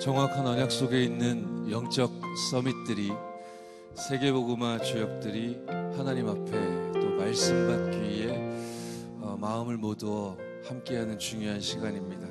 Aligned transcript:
정확한 0.00 0.46
언약 0.46 0.70
속에 0.70 1.02
있는 1.02 1.68
영적 1.68 2.12
서밋들이 2.52 3.10
세계복음화 3.94 4.78
주역들이 4.78 5.58
하나님 5.66 6.28
앞에 6.28 6.52
또 7.00 7.16
말씀 7.16 7.66
받기 7.66 7.98
위해 8.08 8.38
어, 9.20 9.36
마음을 9.40 9.76
모두 9.76 10.36
함께하는 10.68 11.18
중요한 11.18 11.60
시간입니다. 11.60 12.28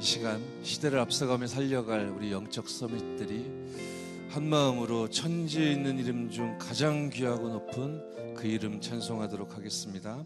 이 0.00 0.02
시간 0.02 0.42
시대를 0.64 0.98
앞서가며 0.98 1.46
살려갈 1.46 2.08
우리 2.08 2.32
영적 2.32 2.68
서밋들이 2.68 3.48
한 4.30 4.48
마음으로 4.48 5.08
천지에 5.08 5.70
있는 5.70 6.00
이름 6.00 6.28
중 6.30 6.58
가장 6.58 7.10
귀하고 7.10 7.48
높은 7.48 8.34
그 8.34 8.48
이름 8.48 8.80
찬송하도록 8.80 9.56
하겠습니다. 9.56 10.24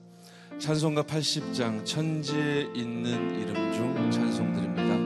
찬송가 0.59 1.03
80장 1.03 1.85
천지에 1.85 2.71
있는 2.75 3.41
이름 3.41 3.55
중 3.75 4.11
찬송 4.11 4.55
드립니다. 4.55 5.00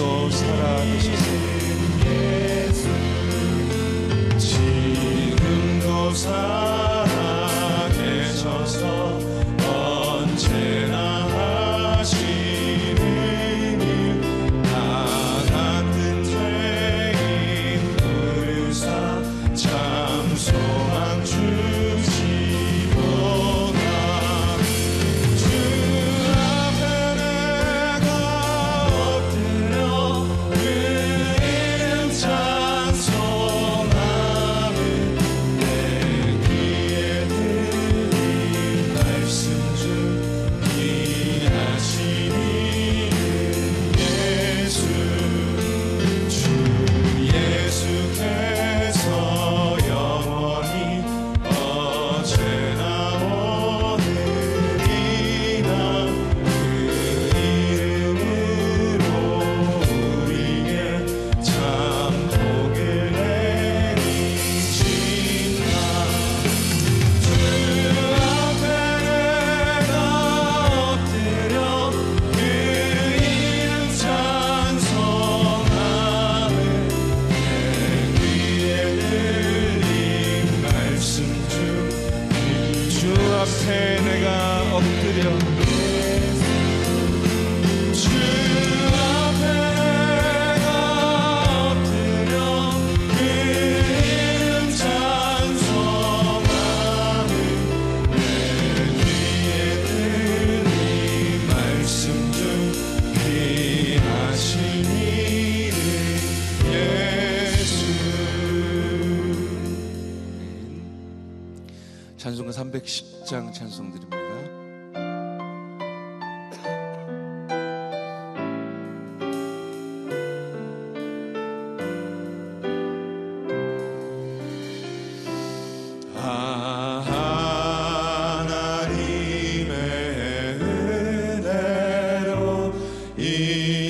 찬송가 0.00 1.59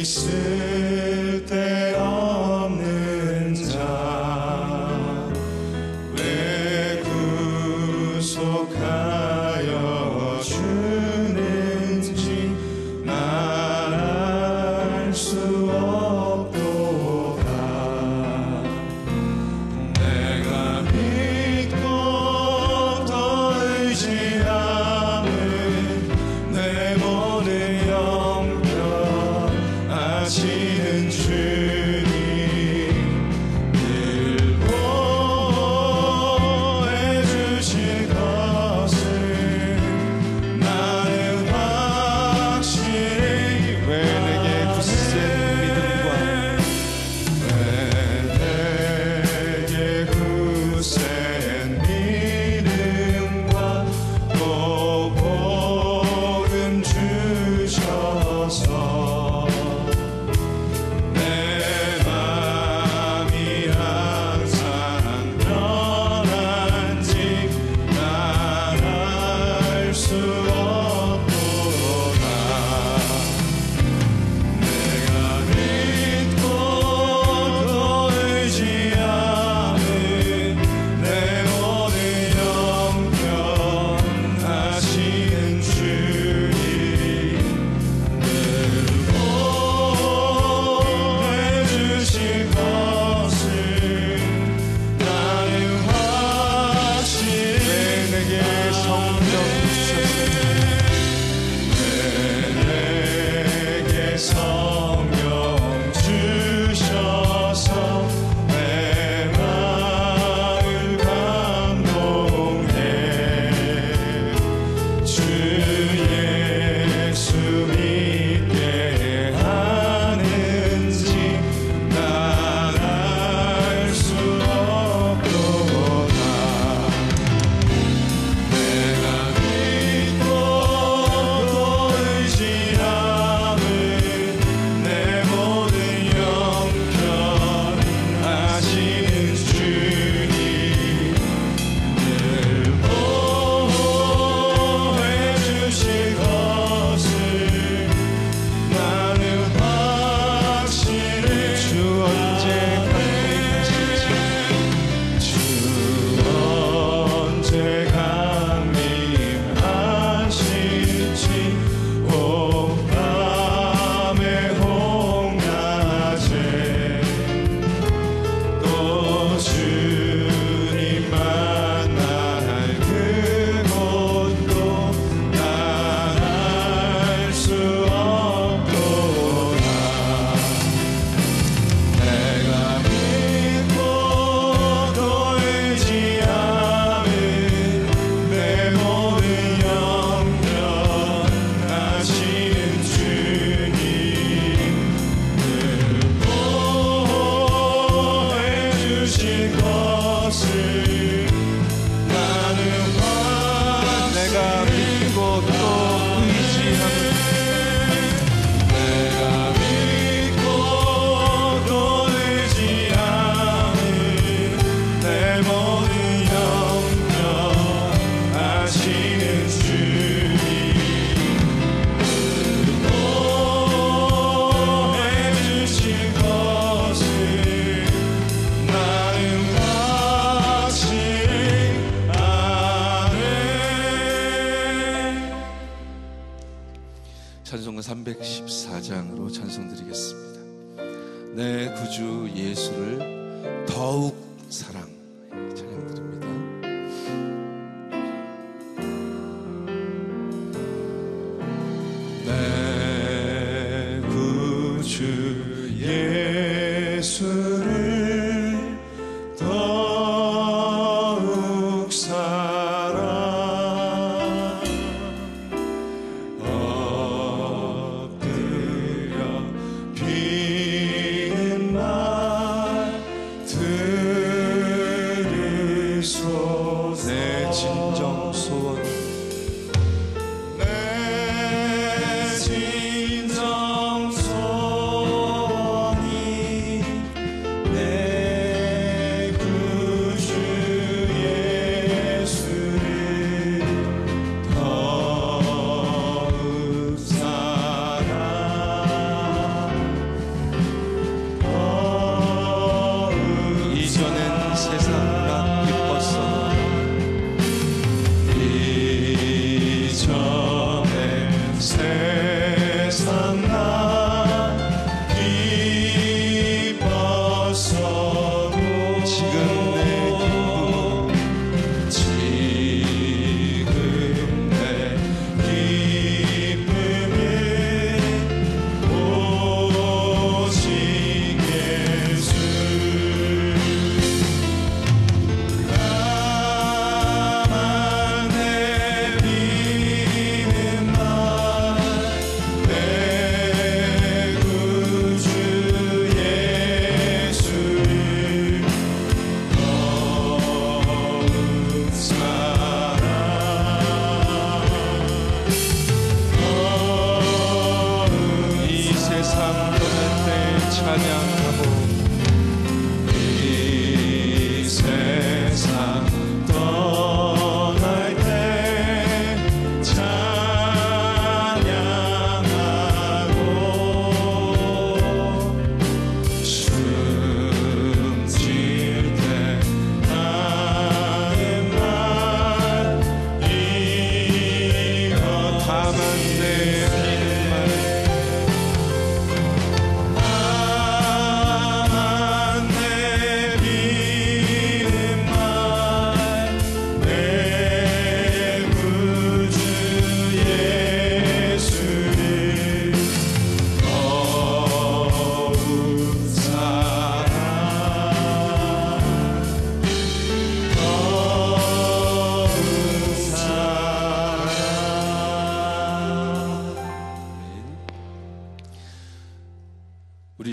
구 0.02 0.59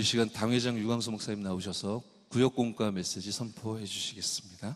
시간 0.08 0.26
당회장 0.30 0.78
유광수 0.78 1.10
목사님 1.10 1.42
나오셔서 1.42 2.02
구역공과 2.30 2.92
메시지 2.92 3.30
선포해 3.30 3.84
주시겠습니다. 3.84 4.74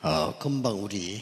어, 0.00 0.38
금방 0.38 0.82
우리 0.82 1.20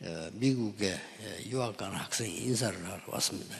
어, 0.00 0.28
미국에 0.32 0.94
어, 0.94 1.42
유학 1.46 1.76
간 1.76 1.92
학생이 1.92 2.36
인사를 2.36 2.84
하러 2.84 3.00
왔습니다. 3.12 3.54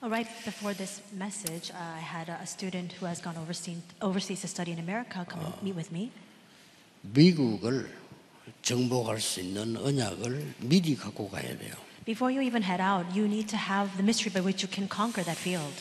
Oh, 0.00 0.08
Right 0.08 0.30
before 0.44 0.76
this 0.76 1.02
message, 1.12 1.72
uh, 1.72 1.76
I 1.76 2.00
had 2.00 2.30
a 2.30 2.38
a 2.40 2.46
student 2.46 2.94
who 3.00 3.06
has 3.06 3.20
gone 3.20 3.36
overseas, 3.36 3.82
overseas 4.00 4.42
to 4.42 4.48
study 4.48 4.70
in 4.70 4.78
America 4.78 5.26
come 5.28 5.44
and 5.44 5.60
meet 5.60 5.74
with 5.74 5.90
me. 5.90 6.12
미국을 7.02 7.90
정복할 8.62 9.20
수 9.20 9.40
있는 9.40 9.76
언약을 9.76 10.54
미리 10.60 10.96
갖고 10.96 11.28
가야 11.30 11.56
돼요. 11.58 11.74
Before 12.04 12.34
you 12.34 12.46
even 12.46 12.62
head 12.62 12.82
out, 12.82 13.06
you 13.16 13.26
need 13.26 13.48
to 13.48 13.58
have 13.58 13.90
the 13.96 14.02
mystery 14.02 14.32
by 14.32 14.42
which 14.44 14.64
you 14.64 14.70
can 14.72 14.88
conquer 14.88 15.24
that 15.24 15.38
field. 15.38 15.72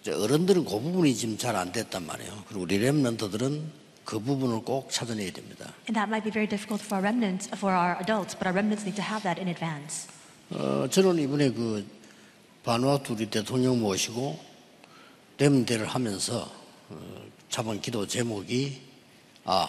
이제 0.00 0.12
어른들은 0.12 0.64
그 0.64 0.70
부분이 0.80 1.14
지금 1.14 1.36
잘 1.38 1.56
안 1.56 1.72
됐단 1.72 2.06
말이에요. 2.06 2.44
그리고 2.48 2.62
우리 2.62 2.78
랩런터들은 2.78 3.62
그 4.04 4.20
부분을 4.20 4.60
꼭 4.60 4.90
찾아내야 4.90 5.32
됩니다. 5.32 5.72
And 5.88 5.94
that 5.94 6.08
might 6.08 6.22
be 6.24 6.30
very 6.30 6.46
difficult 6.48 6.84
for 6.84 7.00
our 7.00 7.02
remnants, 7.02 7.48
for 7.56 7.72
our 7.74 7.96
adults, 8.00 8.36
but 8.36 8.44
our 8.46 8.52
remnants 8.52 8.84
need 8.84 8.96
to 8.96 9.04
have 9.04 9.22
that 9.24 9.40
in 9.40 9.48
advance. 9.48 10.08
어, 10.50 10.86
저는 10.90 11.18
이번에 11.22 11.50
그 11.50 11.86
바누아투 12.64 13.14
우리 13.14 13.30
대통령 13.30 13.80
모시고 13.80 14.38
렘대를 15.38 15.86
하면서 15.86 16.50
어, 16.90 17.24
잡은 17.54 17.80
기도 17.80 18.04
제목이 18.04 18.80
아 19.44 19.68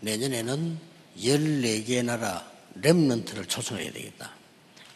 내년에는 0.00 0.76
14개 1.16 2.04
나라 2.04 2.44
렘넌트를 2.74 3.46
초청해야 3.46 3.92
되겠다. 3.92 4.32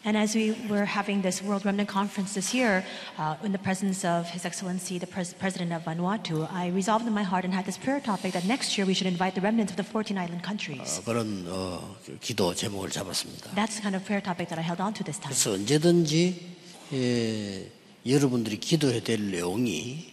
And 0.05 0.17
as 0.17 0.35
we 0.37 0.51
were 0.67 0.83
having 0.83 1.21
this 1.21 1.41
World 1.41 1.63
Remnant 1.63 1.87
Conference 1.89 2.33
this 2.33 2.51
year, 2.53 2.83
uh, 3.17 3.39
in 3.45 3.53
the 3.55 3.63
presence 3.63 4.03
of 4.03 4.27
His 4.27 4.43
Excellency, 4.45 4.99
the 4.99 5.07
pres- 5.07 5.31
President 5.39 5.71
of 5.71 5.85
Vanuatu, 5.87 6.51
I 6.51 6.67
resolved 6.67 7.07
in 7.07 7.15
my 7.15 7.23
heart 7.23 7.45
and 7.45 7.53
had 7.55 7.63
this 7.63 7.77
prayer 7.79 8.01
topic 8.03 8.33
that 8.33 8.43
next 8.43 8.75
year 8.77 8.83
we 8.85 8.91
should 8.93 9.07
invite 9.07 9.31
the 9.35 9.41
remnants 9.41 9.71
of 9.71 9.77
the 9.79 9.87
14 9.87 10.17
island 10.19 10.43
countries. 10.43 10.99
어, 10.99 11.03
그런 11.05 11.47
어, 11.47 11.95
그 12.05 12.19
기도 12.19 12.53
제목을 12.53 12.89
잡았습니다. 12.91 13.55
That's 13.55 13.79
the 13.79 13.87
kind 13.87 13.95
of 13.95 14.03
prayer 14.03 14.19
topic 14.19 14.51
that 14.51 14.59
I 14.59 14.67
held 14.67 14.83
on 14.83 14.91
to 14.99 15.03
this 15.07 15.15
time. 15.15 15.31
그래서 15.31 15.55
언제든지 15.55 16.91
예, 16.91 17.71
여러분들이 18.05 18.59
기도해야 18.59 18.99
될 18.99 19.31
내용이 19.31 20.11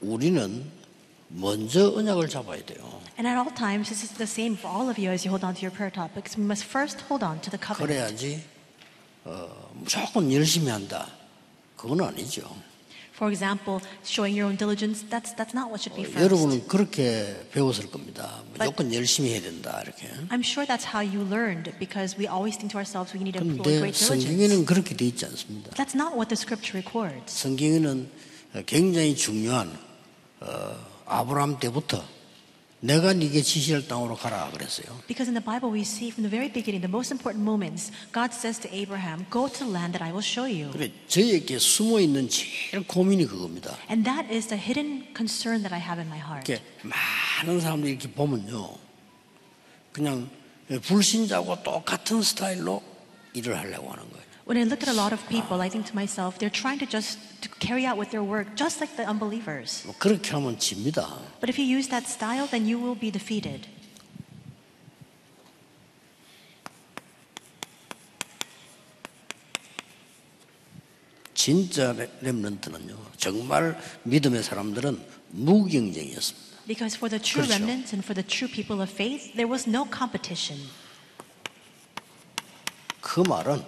우리는 0.00 0.83
먼저 1.34 1.90
언약을 1.90 2.28
잡아야 2.28 2.64
돼요. 2.64 3.02
And 3.18 3.26
at 3.26 3.36
all 3.36 3.52
times, 3.54 3.88
this 3.88 4.04
is 4.04 4.14
the 4.16 4.26
same 4.26 4.56
for 4.56 4.70
all 4.70 4.88
of 4.88 4.98
you 4.98 5.10
as 5.10 5.26
you 5.26 5.30
hold 5.30 5.44
on 5.44 5.54
to 5.54 5.62
your 5.66 5.74
prayer 5.74 5.90
topics. 5.90 6.38
We 6.38 6.44
must 6.44 6.64
first 6.64 7.02
hold 7.10 7.24
on 7.24 7.40
to 7.42 7.50
the 7.50 7.58
covenant. 7.58 7.90
그래야지 7.90 8.42
어, 9.24 9.70
무조건 9.74 10.32
열심히 10.32 10.70
한다. 10.70 11.08
그건 11.76 12.00
아니죠. 12.02 12.42
For 13.14 13.30
example, 13.30 13.78
showing 14.04 14.34
your 14.34 14.50
own 14.50 14.56
diligence, 14.58 15.06
that's, 15.08 15.34
that's 15.38 15.54
not 15.54 15.70
what 15.70 15.78
should 15.82 15.94
be 15.94 16.02
first. 16.02 16.18
여러분은 16.18 16.66
그렇게 16.66 17.46
배웠을 17.52 17.90
겁니다. 17.90 18.42
무조건 18.58 18.92
열심히 18.92 19.30
해야 19.30 19.40
된다 19.40 19.80
이렇게. 19.82 20.08
I'm 20.30 20.42
sure 20.42 20.66
that's 20.66 20.86
how 20.86 20.98
you 20.98 21.22
learned 21.22 21.70
because 21.78 22.18
we 22.18 22.26
always 22.26 22.58
think 22.58 22.70
to 22.74 22.78
ourselves 22.78 23.14
we 23.14 23.22
need 23.22 23.38
to 23.38 23.42
employ 23.42 23.78
그런데 23.78 23.78
great 23.78 23.98
diligence. 23.98 24.26
성경에는 24.26 24.66
그렇게 24.66 24.96
돼 24.96 25.06
있지 25.06 25.24
않습니다. 25.26 25.70
That's 25.78 25.94
not 25.94 26.14
what 26.18 26.26
the 26.30 26.38
scripture 26.38 26.78
records. 26.78 27.30
성경에는 27.30 28.10
굉장히 28.66 29.14
중요한 29.14 29.70
어, 30.40 30.93
아브라함 31.06 31.58
때부터 31.60 32.02
내가 32.80 33.14
네게 33.14 33.40
지시할 33.40 33.88
땅으로 33.88 34.14
가라 34.14 34.50
그랬어요. 34.50 34.86
Because 35.06 35.26
in 35.26 35.32
the 35.32 35.42
Bible, 35.42 35.72
we 35.72 35.80
see 35.80 36.10
from 36.10 36.20
the 36.20 36.28
very 36.28 36.52
beginning, 36.52 36.84
the 36.84 36.90
most 36.90 37.10
important 37.12 37.40
moments, 37.40 37.90
God 38.12 38.34
says 38.36 38.60
to 38.60 38.68
Abraham, 38.68 39.24
Go 39.30 39.48
to 39.48 39.64
land 39.64 39.96
that 39.96 40.04
I 40.04 40.12
will 40.12 40.20
show 40.24 40.44
you. 40.44 40.70
그래 40.70 40.92
저에게 41.08 41.58
숨어 41.58 42.00
있는 42.00 42.28
제일 42.28 42.86
고민이 42.86 43.24
그겁니다. 43.24 43.72
And 43.88 44.04
that 44.04 44.28
is 44.28 44.48
the 44.48 44.60
hidden 44.60 45.08
concern 45.16 45.64
that 45.64 45.72
I 45.72 45.80
have 45.80 45.96
in 45.96 46.08
my 46.12 46.20
heart. 46.20 46.44
이렇게 46.44 46.60
많은 46.84 47.60
사람들이 47.60 47.92
이렇게 47.92 48.10
보면요, 48.12 48.76
그냥 49.92 50.28
불신자고 50.68 51.62
똑같은 51.62 52.20
스타일로 52.20 52.82
일을 53.32 53.56
하려고 53.56 53.90
하는 53.90 54.04
거예요. 54.10 54.23
When 54.45 54.57
I 54.57 54.63
look 54.63 54.81
at 54.81 54.89
a 54.89 54.93
lot 54.93 55.13
of 55.13 55.21
people, 55.29 55.61
I 55.61 55.69
think 55.69 55.85
to 55.87 55.95
myself, 55.95 56.39
they're 56.39 56.49
trying 56.49 56.79
to 56.79 56.85
just 56.89 57.19
to 57.41 57.49
carry 57.59 57.85
out 57.85 57.97
with 57.97 58.09
their 58.09 58.23
work 58.23 58.55
just 58.55 58.81
like 58.81 58.95
the 58.97 59.05
unbelievers. 59.05 59.85
뭐 59.85 59.93
그렇게 59.99 60.31
하면 60.31 60.57
집니다. 60.57 61.05
But 61.39 61.49
if 61.49 61.59
you 61.59 61.65
use 61.69 61.89
that 61.89 62.07
style, 62.09 62.47
then 62.49 62.65
you 62.65 62.79
will 62.81 62.97
be 62.97 63.11
defeated. 63.11 63.67
진짜 71.33 71.93
레- 71.93 72.09
렘넌트는요, 72.21 72.97
정말 73.17 73.79
믿음의 74.03 74.43
사람들은 74.43 75.01
무경쟁이었습니다. 75.29 76.49
Because 76.67 76.97
for 76.97 77.09
the 77.09 77.21
true 77.21 77.45
그렇죠. 77.45 77.63
remnants 77.63 77.93
and 77.95 78.03
for 78.05 78.13
the 78.13 78.25
true 78.25 78.51
people 78.51 78.81
of 78.81 78.91
faith, 78.91 79.33
there 79.33 79.47
was 79.49 79.67
no 79.67 79.87
competition. 79.89 80.59
그 83.01 83.21
말은 83.21 83.63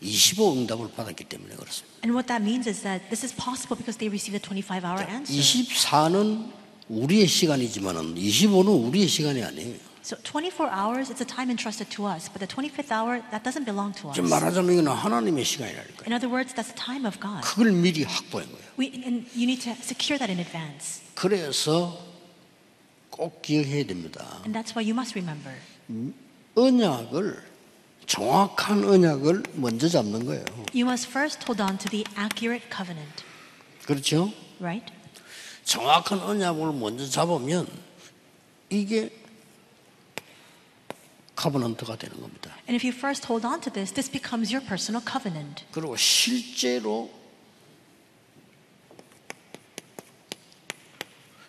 25 0.00 0.52
응답을 0.52 0.90
받았기 0.92 1.24
때문에 1.24 1.56
그렇습니다. 1.56 1.98
And 2.04 2.14
what 2.14 2.28
that 2.28 2.42
means 2.42 2.68
is 2.68 2.82
that 2.82 3.08
this 3.10 3.24
is 3.24 3.34
possible 3.34 3.76
because 3.76 3.98
they 3.98 4.08
received 4.08 4.36
a 4.36 4.42
25 4.42 4.84
hour 4.84 5.02
answer. 5.02 5.34
24는 5.34 6.52
우리의 6.88 7.26
시간이지만은 7.26 8.14
25는 8.14 8.86
우리의 8.88 9.08
시간이 9.08 9.42
아니에요. 9.42 9.88
So 10.02 10.16
24 10.22 10.70
hours, 10.72 11.10
it's 11.10 11.20
a 11.20 11.26
time 11.26 11.50
entrusted 11.50 11.90
to 11.90 12.06
us, 12.06 12.30
but 12.32 12.40
the 12.40 12.48
25th 12.48 12.88
hour, 12.90 13.20
that 13.30 13.44
doesn't 13.44 13.66
belong 13.66 13.92
to 14.00 14.08
us. 14.08 14.16
좀 14.16 14.28
말하자면 14.30 14.72
이거는 14.72 14.92
하나님의 14.92 15.44
시간이라니까요. 15.44 16.06
In 16.06 16.14
other 16.14 16.30
words, 16.32 16.54
that's 16.54 16.72
the 16.72 16.78
time 16.78 17.04
of 17.04 17.20
God. 17.20 17.42
그걸 17.42 17.72
미리 17.72 18.04
확보한 18.04 18.48
거예요. 18.48 18.64
We, 18.78 19.02
and 19.04 19.28
you 19.36 19.44
need 19.44 19.60
to 19.68 19.74
secure 19.82 20.16
that 20.16 20.30
in 20.32 20.38
advance. 20.38 21.02
그래서 21.14 21.98
꼭 23.10 23.42
기억해야 23.42 23.84
됩니다. 23.84 24.40
And 24.46 24.56
that's 24.56 24.72
why 24.72 24.80
you 24.80 24.94
must 24.94 25.12
remember. 25.18 25.52
언약을 26.54 27.42
정확한 28.08 28.84
언약을 28.84 29.42
먼저 29.52 29.86
잡는 29.86 30.24
거예요. 30.24 30.44
You 30.74 30.86
must 30.86 31.08
first 31.08 31.44
hold 31.46 31.62
on 31.62 31.78
to 31.78 31.90
the 31.90 32.04
accurate 32.18 32.66
covenant, 32.74 33.22
그렇죠? 33.84 34.32
right? 34.60 34.92
정확한 35.64 36.18
언약을 36.20 36.72
먼저 36.72 37.06
잡으면 37.06 37.68
이게 38.70 39.12
카버넌트가 41.36 41.96
되는 41.96 42.18
겁니다. 42.18 42.50
And 42.66 42.74
if 42.74 42.84
you 42.84 42.96
first 42.96 43.26
hold 43.30 43.46
on 43.46 43.60
to 43.60 43.70
this, 43.70 43.92
this 43.92 44.10
becomes 44.10 44.52
your 44.52 44.66
personal 44.66 45.04
covenant. 45.04 45.64
그리고 45.70 45.94
실제로 45.96 47.10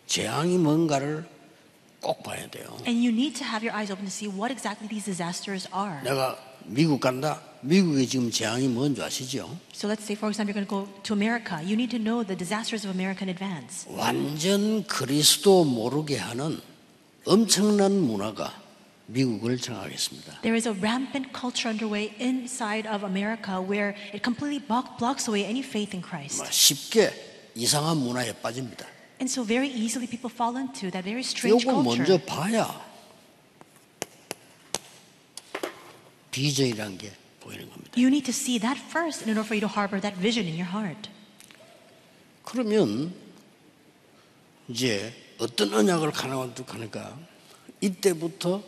재앙이 0.07 0.57
뭔가를 0.57 1.25
꼭 2.01 2.21
봐야 2.23 2.49
돼요. 2.49 2.65
And 2.85 2.99
you 2.99 3.09
need 3.15 3.39
to 3.39 3.47
have 3.47 3.63
your 3.65 3.73
eyes 3.73 3.89
open 3.91 4.05
to 4.05 4.11
see 4.11 4.27
what 4.27 4.51
exactly 4.51 4.89
these 4.89 5.05
disasters 5.05 5.69
are. 5.73 6.03
내가 6.03 6.48
미국 6.69 6.99
간다. 6.99 7.41
미국에 7.61 8.05
지금 8.05 8.29
재앙이 8.31 8.67
뭔지 8.67 9.01
아시죠? 9.01 9.49
So 9.73 9.89
let's 9.89 10.03
say, 10.03 10.15
for 10.15 10.29
example, 10.29 10.53
you're 10.53 10.53
going 10.53 10.67
to 10.67 10.69
go 10.69 11.01
to 11.03 11.13
America. 11.13 11.59
You 11.61 11.73
need 11.75 11.89
to 11.91 11.99
know 11.99 12.23
the 12.23 12.37
disasters 12.37 12.85
of 12.85 12.93
America 12.93 13.25
in 13.25 13.29
advance. 13.29 13.87
완전 13.89 14.83
그리스도 14.85 15.65
모르게 15.65 16.17
하는 16.17 16.61
엄청난 17.25 17.91
문화가 17.99 18.53
미국을 19.07 19.57
장악했습니다. 19.57 20.41
There 20.41 20.55
is 20.55 20.67
a 20.67 20.73
rampant 20.77 21.33
culture 21.33 21.67
underway 21.69 22.13
inside 22.21 22.87
of 22.87 23.03
America 23.03 23.59
where 23.59 23.97
it 24.13 24.21
completely 24.23 24.63
block, 24.63 24.97
blocks 24.99 25.27
away 25.27 25.43
any 25.43 25.65
faith 25.65 25.91
in 25.97 26.03
Christ. 26.05 26.37
뭐 26.37 26.47
쉽게 26.51 27.11
이상한 27.55 27.97
문화에 27.97 28.31
빠집니다. 28.33 28.85
And 29.19 29.27
so 29.27 29.43
very 29.43 29.67
easily 29.67 30.07
people 30.07 30.31
fall 30.31 30.55
into 30.55 30.91
that 30.91 31.03
very 31.03 31.25
strange 31.25 31.65
이거 31.65 31.81
먼저 31.81 32.15
culture. 32.15 32.25
봐야 32.25 32.88
비전이란 36.31 36.97
게 36.97 37.11
보이는 37.39 37.69
겁니다. 37.69 37.91
You 37.97 38.07
need 38.07 38.25
to 38.25 38.33
see 38.33 38.59
that 38.59 38.79
first 38.79 39.23
in 39.23 39.29
order 39.29 39.45
for 39.45 39.55
you 39.55 39.61
to 39.61 39.69
harbor 39.69 39.99
that 40.01 40.19
vision 40.19 40.47
in 40.47 40.55
your 40.59 40.69
heart. 40.69 41.09
그러면 42.43 43.13
이제 44.67 45.13
어떤 45.39 45.73
언약을 45.73 46.11
가나가니까 46.11 47.17
이때부터 47.81 48.63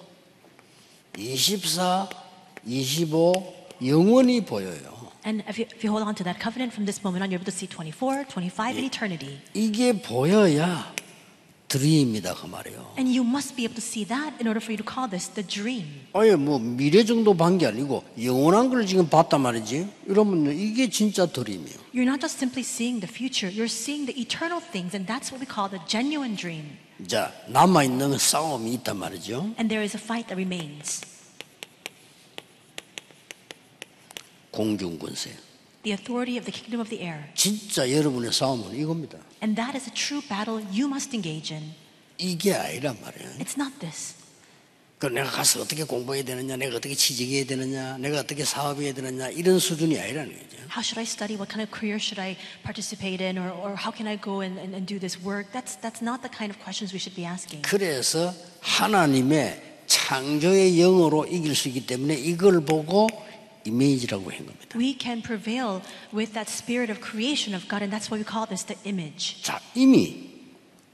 24, 1.18 2.10
25 2.66 3.34
영원히 3.86 4.42
보여요. 4.42 5.02
And 5.24 5.44
if 5.48 5.60
you, 5.60 5.68
if 5.70 5.84
you 5.84 5.92
hold 5.92 6.02
on 6.08 6.16
to 6.16 6.24
that 6.24 6.40
covenant 6.42 6.74
from 6.74 6.86
this 6.86 7.04
moment 7.04 7.22
on, 7.22 7.30
you're 7.30 7.38
able 7.38 7.46
to 7.46 7.52
see 7.52 7.68
24, 7.68 8.26
25 8.26 8.78
in 8.78 8.86
eternity. 8.86 9.40
이게 9.54 9.94
보여야 9.94 10.92
드림이다 11.72 12.36
그 12.36 12.48
말이에요. 12.48 12.96
And 12.98 13.18
you 13.18 13.26
must 13.26 13.56
be 13.56 13.64
able 13.64 13.80
to 13.80 13.82
see 13.82 14.04
that 14.06 14.36
in 14.42 14.48
order 14.48 14.60
for 14.60 14.76
you 14.76 14.78
to 14.78 14.84
call 14.84 15.10
this 15.10 15.30
the 15.32 15.48
dream. 15.48 16.04
아예 16.12 16.36
뭐 16.36 16.60
미래 16.60 17.06
정도 17.06 17.34
본게 17.34 17.66
아니고 17.66 18.04
영원한 18.22 18.70
걸 18.70 18.86
지금 18.86 19.08
봤단 19.08 19.40
말이지. 19.40 19.88
이러면 20.06 20.52
이게 20.52 20.90
진짜 20.90 21.26
드림이에요. 21.26 21.80
You're 21.94 22.04
not 22.04 22.20
just 22.20 22.36
simply 22.36 22.68
seeing 22.68 23.00
the 23.00 23.08
future, 23.08 23.48
you're 23.48 23.72
seeing 23.72 24.06
the 24.06 24.20
eternal 24.20 24.60
things, 24.60 24.92
and 24.92 25.08
that's 25.08 25.32
what 25.32 25.40
we 25.40 25.48
call 25.48 25.72
the 25.72 25.80
genuine 25.88 26.36
dream. 26.36 26.76
자 27.08 27.32
남아 27.48 27.84
있는 27.84 28.18
싸움이 28.18 28.74
있단 28.84 28.98
말이죠. 28.98 29.56
And 29.56 29.72
there 29.72 29.82
is 29.82 29.96
a 29.96 30.02
fight 30.04 30.28
that 30.28 30.36
remains 30.36 31.00
공중 34.52 35.00
권세. 35.00 35.32
The 35.84 35.94
authority 35.94 36.38
of 36.38 36.46
the 36.46 36.52
kingdom 36.52 36.80
of 36.80 36.90
the 36.90 37.02
air. 37.04 37.30
진짜 37.36 37.90
여러분의 37.90 38.34
싸움은 38.34 38.76
이겁니다. 38.76 39.18
And 39.42 39.56
that 39.56 39.76
is 39.78 39.90
a 39.90 39.94
true 39.94 40.22
battle 40.28 40.62
you 40.70 40.88
must 40.88 41.16
engage 41.16 41.54
in. 41.56 41.74
이게 42.18 42.54
아니란 42.54 42.98
말이에요. 43.02 43.30
It's 43.40 43.58
not 43.58 43.80
this. 43.80 44.16
그 45.00 45.08
내가 45.08 45.32
가서 45.32 45.62
어떻게 45.62 45.84
공부해야 45.84 46.24
되느냐, 46.24 46.56
내가 46.58 46.76
어떻게 46.76 46.94
취직해야 46.94 47.46
되느냐, 47.46 47.98
내가 47.98 48.20
어떻게 48.20 48.46
사업해야 48.46 48.94
되느냐 48.94 49.30
이런 49.30 49.58
수준이 49.58 49.98
아니라는 49.98 50.32
거죠. 50.32 50.62
How 50.70 50.86
should 50.86 51.00
I 51.00 51.10
study? 51.10 51.36
What 51.36 51.50
kind 51.50 51.66
of 51.66 51.74
career 51.74 51.98
should 51.98 52.22
I 52.22 52.38
participate 52.62 53.20
in? 53.20 53.42
Or, 53.42 53.50
or 53.50 53.74
how 53.74 53.90
can 53.90 54.06
I 54.06 54.16
go 54.16 54.46
and, 54.46 54.62
and, 54.62 54.78
and 54.78 54.86
do 54.86 55.00
this 55.02 55.18
work? 55.18 55.50
That's, 55.52 55.74
that's 55.82 56.06
not 56.06 56.22
the 56.22 56.30
kind 56.30 56.54
of 56.54 56.62
questions 56.62 56.94
we 56.94 57.00
should 57.02 57.18
be 57.18 57.26
asking. 57.26 57.66
그래서 57.66 58.32
하나님의 58.62 59.82
창조의 59.88 60.78
영으로 60.78 61.26
이길 61.26 61.56
수 61.56 61.68
있기 61.68 61.88
때문에 61.88 62.14
이걸 62.14 62.62
보고 62.64 63.10
이미지라고 63.65 64.31
한 64.31 64.47
겁니다. 64.47 64.79
We 64.79 64.97
can 64.99 65.23
prevail 65.23 65.83
with 66.15 66.33
that 66.35 66.51
spirit 66.51 66.91
of 66.91 67.01
creation 67.01 67.55
of 67.55 67.67
God, 67.69 67.83
and 67.83 67.91
that's 67.91 68.11
why 68.11 68.19
we 68.19 68.25
call 68.25 68.47
this 68.47 68.65
the 68.65 68.79
image. 68.87 69.43
자, 69.43 69.61
이미 69.75 70.31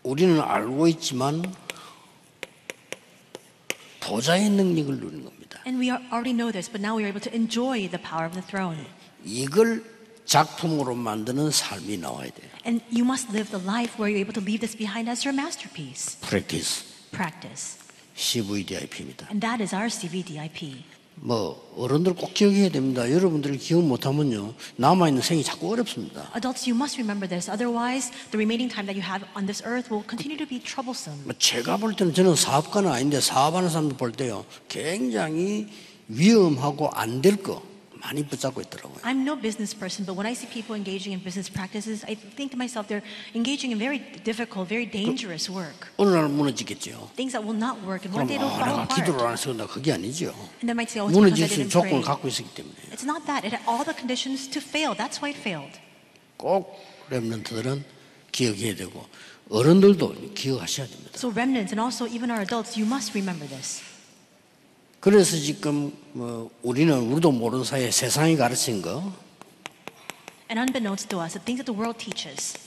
우리는 0.03 0.41
알고 0.41 0.89
있지만 0.89 1.43
보좌의 4.01 4.51
능력을 4.51 4.97
누리는 4.99 5.25
겁니다. 5.25 5.61
And 5.67 5.79
we 5.79 5.91
are, 5.91 6.03
already 6.11 6.33
know 6.33 6.51
this, 6.51 6.71
but 6.71 6.81
now 6.81 6.97
we 6.97 7.05
are 7.05 7.11
able 7.13 7.23
to 7.23 7.33
enjoy 7.33 7.89
the 7.89 8.01
power 8.03 8.27
of 8.27 8.33
the 8.35 8.45
throne. 8.45 8.85
이걸 9.25 9.85
작품으로 10.25 10.95
만드는 10.95 11.51
삶이 11.51 11.99
나와야 11.99 12.31
돼요. 12.31 12.51
And 12.67 12.83
you 12.91 13.05
must 13.05 13.31
live 13.31 13.51
the 13.51 13.63
life 13.63 14.01
where 14.01 14.11
you're 14.11 14.23
able 14.23 14.35
to 14.35 14.43
leave 14.43 14.61
this 14.61 14.77
behind 14.77 15.11
as 15.11 15.27
your 15.27 15.37
masterpiece. 15.37 16.19
프랙티스, 16.21 17.11
Practice. 17.13 17.79
CVDIP입니다. 18.17 19.29
And 19.31 19.41
that 19.41 19.63
is 19.63 19.75
our 19.75 19.89
CVDIP. 19.89 20.85
뭐 21.20 21.74
어른들 21.76 22.14
꼭 22.14 22.34
기억해야 22.34 22.70
됩니다. 22.70 23.10
여러분들이 23.12 23.58
기억 23.58 23.84
못하면요 23.84 24.54
남아 24.78 25.10
있는 25.10 25.22
생이 25.22 25.44
자꾸 25.44 25.72
어렵습니다. 25.72 26.32
Adults, 26.36 26.70
you 26.70 26.76
must 26.78 26.98
remember 27.02 27.28
this. 27.28 27.50
Otherwise, 27.50 28.12
the 28.32 28.38
remaining 28.38 28.70
time 28.72 28.86
that 28.86 28.96
you 28.96 29.02
have 29.04 29.26
on 29.36 29.46
this 29.46 29.64
earth 29.66 29.90
will 29.92 30.06
continue 30.08 30.38
to 30.38 30.48
be 30.48 30.60
troublesome. 30.62 31.18
뭐 31.26 31.34
제가 31.38 31.78
볼 31.78 31.96
때는 31.96 32.14
저는 32.14 32.36
사업가는 32.36 32.90
아닌데 32.92 33.20
사업하는 33.20 33.70
사람들 33.70 33.98
볼 33.98 34.12
때요 34.12 34.46
굉장히 34.70 35.68
위험하고 36.08 36.90
안 36.94 37.22
될 37.22 37.42
거 37.42 37.62
많이 38.07 38.27
붙잡고 38.27 38.61
있더라고요. 38.63 38.99
I'm 39.05 39.23
no 39.23 39.37
business 39.39 39.71
person, 39.79 40.05
but 40.05 40.19
when 40.19 40.27
I 40.27 40.35
see 40.35 40.51
people 40.51 40.75
engaging 40.75 41.15
in 41.15 41.23
business 41.23 41.47
practices, 41.47 42.03
I 42.03 42.17
think 42.19 42.51
to 42.51 42.59
myself 42.59 42.89
they're 42.91 43.05
engaging 43.35 43.71
in 43.71 43.79
very 43.79 44.03
difficult, 44.27 44.67
very 44.69 44.91
dangerous 44.91 45.47
work. 45.49 45.87
어느 45.99 46.11
날 46.11 46.27
무너지겠죠. 46.29 47.15
Things 47.15 47.31
that 47.31 47.47
will 47.47 47.55
not 47.55 47.79
work, 47.87 48.03
and 48.03 48.11
one 48.11 48.27
그럼 48.27 48.29
day 48.29 48.37
it'll 48.43 48.51
아, 48.51 48.59
fall 48.59 48.75
내가 48.75 48.89
기도를 48.91 49.23
apart. 49.23 49.27
안 49.27 49.33
해서 49.39 49.45
그런다 49.55 49.67
그게 49.71 49.93
아니죠. 49.93 50.35
And 50.61 50.67
they 50.67 50.75
might 50.75 50.91
say, 50.91 50.99
oh, 50.99 51.07
it's 51.07 51.15
because 51.15 51.31
무너질 51.31 51.45
I 51.45 51.49
수 51.49 51.55
있는 51.63 51.71
didn't 51.71 51.79
pray. 51.79 52.03
조건을 52.03 52.03
갖고 52.03 52.27
있었기 52.27 52.51
때문에 52.59 52.75
It's 52.91 53.07
not 53.07 53.23
that. 53.31 53.47
It 53.47 53.55
had 53.55 53.63
all 53.71 53.87
the 53.87 53.95
conditions 53.95 54.51
to 54.51 54.59
fail. 54.59 54.99
That's 54.99 55.23
why 55.23 55.31
it 55.31 55.39
failed. 55.39 55.79
꼭 56.43 56.75
렘넌트들은 57.11 57.85
기억해야 58.33 58.75
되고 58.75 59.07
어른들도 59.51 60.35
기억하셔야 60.35 60.87
됩니다. 60.91 61.13
So 61.15 61.31
remnants 61.31 61.71
and 61.71 61.79
also 61.79 62.09
even 62.11 62.31
our 62.35 62.43
adults, 62.43 62.75
you 62.75 62.83
must 62.89 63.15
remember 63.15 63.47
this. 63.47 63.79
그래서 65.00 65.38
지금 65.38 65.94
뭐 66.14 66.50
우리는 66.64 66.94
우리도 66.98 67.32
모르는 67.32 67.64
사이에 67.64 67.92
세상이 67.92 68.36
가르친 68.36 68.82
거 68.82 69.14
And 70.50 70.60
unbeknownst 70.60 71.10
to 71.10 71.22
us, 71.22 71.34
the 71.34 71.44
things 71.44 71.64
that 71.64 71.66
the 71.66 71.78
world 71.78 72.00
teaches, 72.00 72.58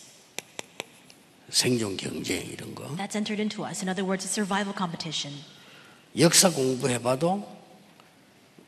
생존 1.50 1.96
경쟁 1.96 2.46
이런 2.46 2.74
거 2.74 2.84
that's 2.96 3.16
entered 3.16 3.40
into 3.40 3.64
us. 3.64 3.82
In 3.82 3.88
other 3.88 4.04
words, 4.04 4.26
a 4.26 4.30
survival 4.30 4.74
competition. 4.76 5.34
역사 6.18 6.50
공부해봐도 6.50 7.46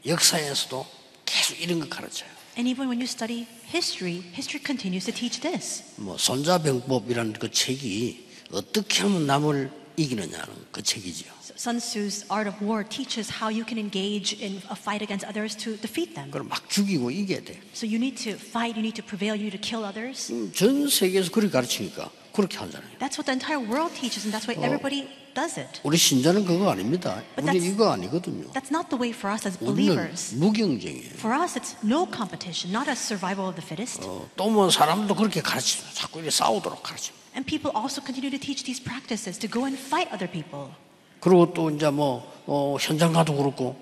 역사에서도 0.06 0.86
계속 1.24 1.60
이런 1.60 1.80
거 1.80 1.88
가르쳐요. 1.88 2.28
And 2.56 2.68
even 2.68 2.88
when 2.88 3.00
you 3.00 3.04
study 3.04 3.46
history, 3.68 4.22
history 4.34 4.62
continues 4.64 5.04
to 5.06 5.14
teach 5.14 5.40
this. 5.40 5.84
뭐 5.96 6.16
손자병법이라는 6.18 7.34
그 7.34 7.50
책이 7.50 8.28
어떻게 8.52 9.02
하면 9.02 9.26
남을 9.26 9.70
이기느냐는 9.96 10.66
그 10.72 10.82
책이죠. 10.82 11.26
So 11.51 11.53
Sun 11.55 11.79
Tzu's 11.79 12.25
Art 12.29 12.47
of 12.47 12.55
War 12.61 12.83
teaches 12.83 13.29
how 13.41 13.49
you 13.49 13.63
can 13.65 13.77
engage 13.77 14.33
in 14.41 14.61
a 14.69 14.75
fight 14.75 15.01
against 15.01 15.25
others 15.27 15.55
to 15.63 15.77
defeat 15.77 16.13
them. 16.15 16.31
그걸 16.31 16.43
막 16.47 16.69
죽이고 16.69 17.11
이겨야 17.11 17.41
돼. 17.41 17.59
So 17.73 17.87
you 17.87 17.97
need 17.97 18.15
to 18.23 18.33
fight, 18.35 18.75
you 18.75 18.83
need 18.83 18.95
to 18.99 19.05
prevail, 19.05 19.35
you 19.35 19.47
need 19.47 19.55
to 19.55 19.61
kill 19.61 19.85
others. 19.85 20.31
음, 20.33 20.51
전 20.53 20.87
세계에서 20.89 21.31
그렇게 21.31 21.51
가르치니까 21.51 22.09
그렇게 22.33 22.57
하잖아요. 22.57 22.89
That's 22.99 23.17
what 23.17 23.25
the 23.25 23.33
entire 23.33 23.59
world 23.63 23.95
teaches, 23.95 24.27
and 24.27 24.35
that's 24.35 24.45
why 24.47 24.53
everybody 24.61 25.07
does 25.33 25.57
it. 25.57 25.79
우리 25.83 25.97
신자는 25.97 26.45
그거 26.45 26.69
아닙니다. 26.69 27.23
But 27.35 27.47
우리 27.49 27.59
that's- 27.59 27.65
이거 27.73 27.91
아니거든요. 27.93 28.51
That's 28.53 28.69
not 28.69 28.89
the 28.89 28.99
way 28.99 29.09
for 29.15 29.33
us 29.33 29.47
as 29.47 29.57
우리는 29.61 29.95
believers. 29.95 30.35
무경쟁이에요. 30.35 31.15
For 31.17 31.33
us, 31.33 31.57
it's 31.57 31.73
no 31.83 32.05
competition, 32.05 32.69
not 32.75 32.89
a 32.89 32.93
survival 32.97 33.47
of 33.49 33.55
the 33.55 33.65
fittest. 33.65 34.01
어, 34.05 34.27
또뭐 34.35 34.69
사람도 34.69 35.15
그렇게 35.15 35.41
가르치죠. 35.41 35.83
자꾸 35.93 36.19
이렇게 36.19 36.29
싸우도록 36.31 36.83
가르치죠. 36.83 37.15
And 37.33 37.45
people 37.45 37.69
also 37.73 38.01
continue 38.01 38.29
to 38.33 38.39
teach 38.41 38.65
these 38.65 38.81
practices 38.81 39.37
to 39.39 39.49
go 39.49 39.65
and 39.65 39.77
fight 39.77 40.09
other 40.13 40.25
people. 40.29 40.73
그리고 41.22 41.54
또 41.54 41.70
이제 41.70 41.88
뭐 41.88 42.30
어, 42.46 42.76
현장 42.80 43.12
가도 43.12 43.36
그렇고 43.36 43.76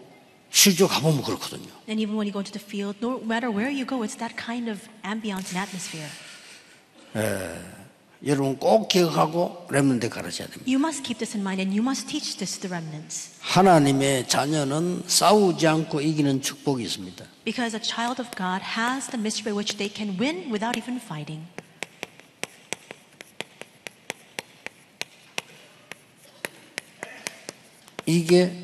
실제 0.51 0.87
가보면 0.87 1.23
그렇거든요. 1.23 1.69
And 1.89 2.01
even 2.01 2.15
when 2.17 2.29
you 2.29 2.33
go 2.33 2.41
into 2.41 2.53
the 2.53 2.63
field, 2.63 2.99
no 3.01 3.19
matter 3.19 3.51
where 3.51 3.73
you 3.73 3.87
go, 3.87 4.05
it's 4.05 4.19
that 4.19 4.37
kind 4.37 4.71
of 4.71 4.87
ambiance 5.03 5.49
and 5.51 5.59
atmosphere. 5.59 6.11
여러분 8.27 8.59
꼭 8.59 8.89
기억하고 8.89 9.67
렘넌트 9.71 10.11
가르쳐야 10.11 10.49
됩니다. 10.49 10.71
You 10.71 10.77
must 10.77 11.03
keep 11.03 11.19
this 11.19 11.35
in 11.35 11.41
mind 11.41 11.63
and 11.63 11.73
you 11.73 11.81
must 11.81 12.07
teach 12.07 12.37
this 12.37 12.61
to 12.61 12.69
the 12.69 12.77
remnants. 12.77 13.41
하나님의 13.41 14.29
자녀는 14.29 15.05
싸우지 15.07 15.67
않고 15.67 16.03
이기는 16.03 16.43
축복이 16.43 16.85
있습니다. 16.85 17.25
Because 17.47 17.75
a 17.75 17.83
child 17.83 18.21
of 18.21 18.31
God 18.37 18.61
has 18.77 19.09
the 19.09 19.17
mystery 19.17 19.49
by 19.49 19.57
which 19.57 19.79
they 19.79 19.89
can 19.89 20.21
win 20.21 20.53
without 20.53 20.77
even 20.77 21.01
fighting. 21.01 21.49
이게 28.11 28.63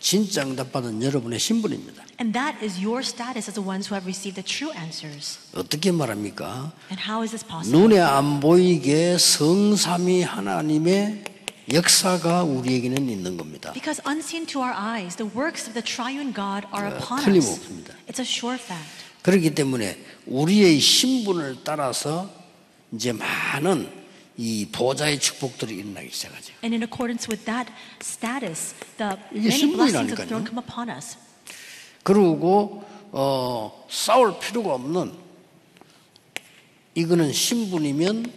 진짜 0.00 0.42
응답받은 0.42 1.02
여러분의 1.02 1.38
신분입니다. 1.38 2.02
And 2.20 2.32
that 2.38 2.64
is 2.64 2.78
your 2.78 3.00
status 3.00 3.48
as 3.48 3.54
the 3.54 3.66
ones 3.66 3.88
who 3.88 3.94
have 3.94 4.06
received 4.06 4.34
the 4.34 4.44
true 4.44 4.72
answers. 4.76 5.38
어떻게 5.54 5.92
말합니까? 5.92 6.72
And 6.90 7.00
how 7.02 7.22
is 7.22 7.30
this 7.30 7.46
possible? 7.46 7.78
눈에 7.78 8.00
안 8.00 8.40
보이게 8.40 9.16
성삼위 9.18 10.22
하나님의 10.22 11.24
역사가 11.72 12.42
우리에게는 12.42 13.08
있는 13.08 13.36
겁니다. 13.36 13.72
Because 13.72 14.02
unseen 14.06 14.46
to 14.46 14.60
our 14.60 14.74
eyes, 14.76 15.16
the 15.16 15.30
works 15.34 15.68
of 15.68 15.74
the 15.74 15.84
triune 15.84 16.34
God 16.34 16.66
are 16.74 16.88
upon 16.88 17.18
us. 17.18 17.24
틀림없습니다. 17.24 17.94
It's 18.08 18.18
a 18.18 18.26
sure 18.26 18.58
fact. 18.58 18.90
그렇기 19.22 19.54
때문에 19.54 19.98
우리의 20.26 20.80
신분을 20.80 21.58
따라서 21.64 22.30
이제 22.92 23.12
많은 23.12 24.01
이 24.36 24.66
보좌의 24.72 25.20
축복들이 25.20 25.76
일어나기 25.76 26.10
시작하죠. 26.10 26.54
And 26.64 26.74
in 26.74 26.82
accordance 26.82 27.28
with 27.30 27.44
that 27.44 27.70
status, 28.00 28.74
the 28.96 29.16
many 29.32 29.74
blessings 29.74 30.12
of 30.12 30.16
the 30.16 30.26
throne 30.26 30.46
come 30.46 30.58
upon 30.58 30.88
us. 30.88 31.16
그리고 32.02 32.84
어, 33.12 33.86
싸울 33.90 34.38
필요가 34.38 34.74
없는 34.74 35.12
이거는 36.94 37.32
신분이면 37.32 38.32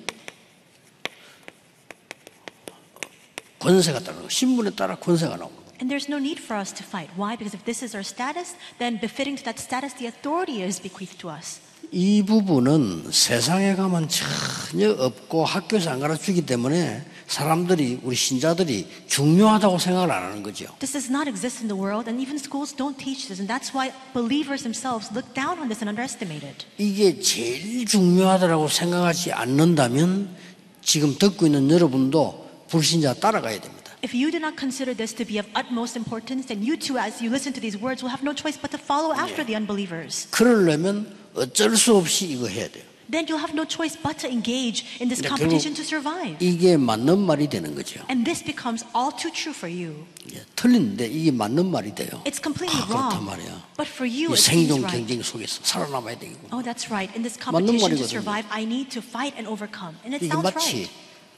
권세가 3.59 3.99
따르는 3.99 4.23
거. 4.23 4.29
신분에 4.29 4.71
따라 4.71 4.95
권세가 4.95 5.37
거예요. 5.55 5.65
And 5.81 5.89
there's 5.91 6.07
no 6.07 6.17
need 6.17 6.39
for 6.39 6.59
us 6.59 6.71
to 6.73 6.85
fight. 6.85 7.11
Why? 7.17 7.35
Because 7.35 7.53
if 7.53 7.65
this 7.65 7.83
is 7.83 7.95
our 7.95 8.03
status, 8.03 8.55
then 8.79 8.99
befitting 8.99 9.35
to 9.35 9.43
that 9.45 9.59
status, 9.59 9.93
the 9.93 10.07
authority 10.07 10.61
is 10.63 10.79
bequeathed 10.79 11.19
to 11.19 11.29
us. 11.29 11.59
이 11.97 12.23
부분은 12.23 13.05
세상에 13.09 13.73
가면 13.73 14.09
전혀 14.09 14.91
없고 14.91 15.45
학교에서 15.45 15.91
안 15.91 16.01
가르치기 16.01 16.45
때문에 16.45 17.01
사람들이 17.25 18.01
우리 18.03 18.17
신자들이 18.17 18.85
중요하다고 19.07 19.79
생각을 19.79 20.11
안 20.11 20.23
하는 20.23 20.43
거죠. 20.43 20.65
This 20.79 20.91
does 20.91 21.09
not 21.09 21.29
exist 21.29 21.63
in 21.63 21.69
the 21.69 21.81
world, 21.81 22.09
and 22.11 22.21
even 22.21 22.35
schools 22.35 22.75
don't 22.75 22.99
teach 22.99 23.31
this. 23.31 23.39
And 23.39 23.47
that's 23.47 23.71
why 23.71 23.95
believers 24.13 24.63
themselves 24.63 25.07
look 25.15 25.33
down 25.33 25.55
on 25.55 25.71
this 25.71 25.79
and 25.79 25.87
underestimate 25.87 26.43
it. 26.43 26.67
이게 26.77 27.17
제일 27.21 27.85
중요하다고 27.85 28.67
생각하지 28.67 29.31
않는다면 29.31 30.35
지금 30.83 31.15
듣고 31.17 31.45
있는 31.45 31.71
여러분도 31.71 32.67
불신자 32.67 33.13
따라가야 33.13 33.61
됩니다. 33.61 33.95
If 34.03 34.11
you 34.11 34.31
do 34.31 34.37
not 34.43 34.59
consider 34.59 34.91
this 34.91 35.15
to 35.15 35.25
be 35.25 35.39
of 35.39 35.47
utmost 35.55 35.95
importance, 35.95 36.51
then 36.51 36.59
you 36.59 36.75
too, 36.75 36.99
as 36.99 37.23
you 37.23 37.31
listen 37.31 37.55
to 37.55 37.61
these 37.63 37.79
words, 37.79 38.03
will 38.03 38.11
have 38.11 38.21
no 38.21 38.35
choice 38.35 38.59
but 38.59 38.75
to 38.75 38.77
follow 38.77 39.15
after 39.15 39.47
the 39.47 39.55
unbelievers. 39.55 40.27
그러려면 40.35 41.23
어쩔 41.34 41.76
수 41.76 41.96
없이 41.96 42.26
이거 42.30 42.46
해야 42.48 42.68
돼요. 42.68 42.84
Then 43.10 43.26
you'll 43.26 43.42
have 43.42 43.50
no 43.58 43.66
choice 43.66 43.98
but 44.00 44.18
to 44.22 44.30
engage 44.30 44.86
in 45.02 45.08
this 45.10 45.18
근데 45.18 45.34
competition 45.34 45.74
결국 45.74 45.82
to 45.82 45.84
survive. 45.84 46.36
이게 46.38 46.76
맞는 46.76 47.18
말이 47.18 47.48
되는 47.48 47.74
거죠. 47.74 47.98
And 48.08 48.22
this 48.22 48.38
becomes 48.44 48.86
all 48.94 49.10
too 49.10 49.32
true 49.34 49.50
for 49.50 49.66
you. 49.66 50.06
예, 50.32 50.44
틀린데 50.54 51.06
이게 51.10 51.32
맞는 51.32 51.66
말이 51.70 51.92
돼요. 51.92 52.22
It's 52.22 52.38
completely 52.38 52.70
아, 52.78 52.86
그렇단 52.86 53.18
wrong. 53.18 53.26
말이야. 53.26 53.66
But 53.74 53.90
for 53.90 54.06
you, 54.06 54.30
이 54.30 54.38
it 54.38 54.38
seems 54.38 54.70
생존 54.70 54.86
right. 54.86 54.94
경쟁 54.94 55.22
속에서 55.26 55.58
살아남아야 55.64 56.18
되겠구나. 56.22 56.54
Oh, 56.54 56.62
that's 56.62 56.86
right. 56.86 57.10
In 57.18 57.26
this 57.26 57.34
맞는 57.34 57.66
competition 57.66 57.82
to 57.82 57.98
말이거든요. 57.98 58.14
survive, 58.14 58.46
I 58.54 58.62
need 58.62 58.94
to 58.94 59.02
fight 59.02 59.34
and 59.34 59.50
overcome. 59.50 59.98
And 60.06 60.14
it 60.14 60.22
이게 60.22 60.30
sounds 60.30 60.46
마치 60.46 60.86
right. 60.86 60.90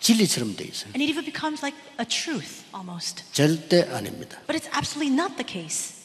진리처럼 0.05 0.57
돼 0.61 0.68
있어요. 0.68 0.92
And 0.92 1.01
it 1.01 1.09
even 1.09 1.25
becomes 1.25 1.64
like 1.64 1.72
a 1.96 2.05
truth 2.05 2.68
almost. 2.77 3.25
절대 3.33 3.88
아닙니다. 3.88 4.44
But 4.44 4.61
it's 4.61 4.68
absolutely 4.77 5.09
not 5.09 5.40
the 5.40 5.46
case. 5.48 5.95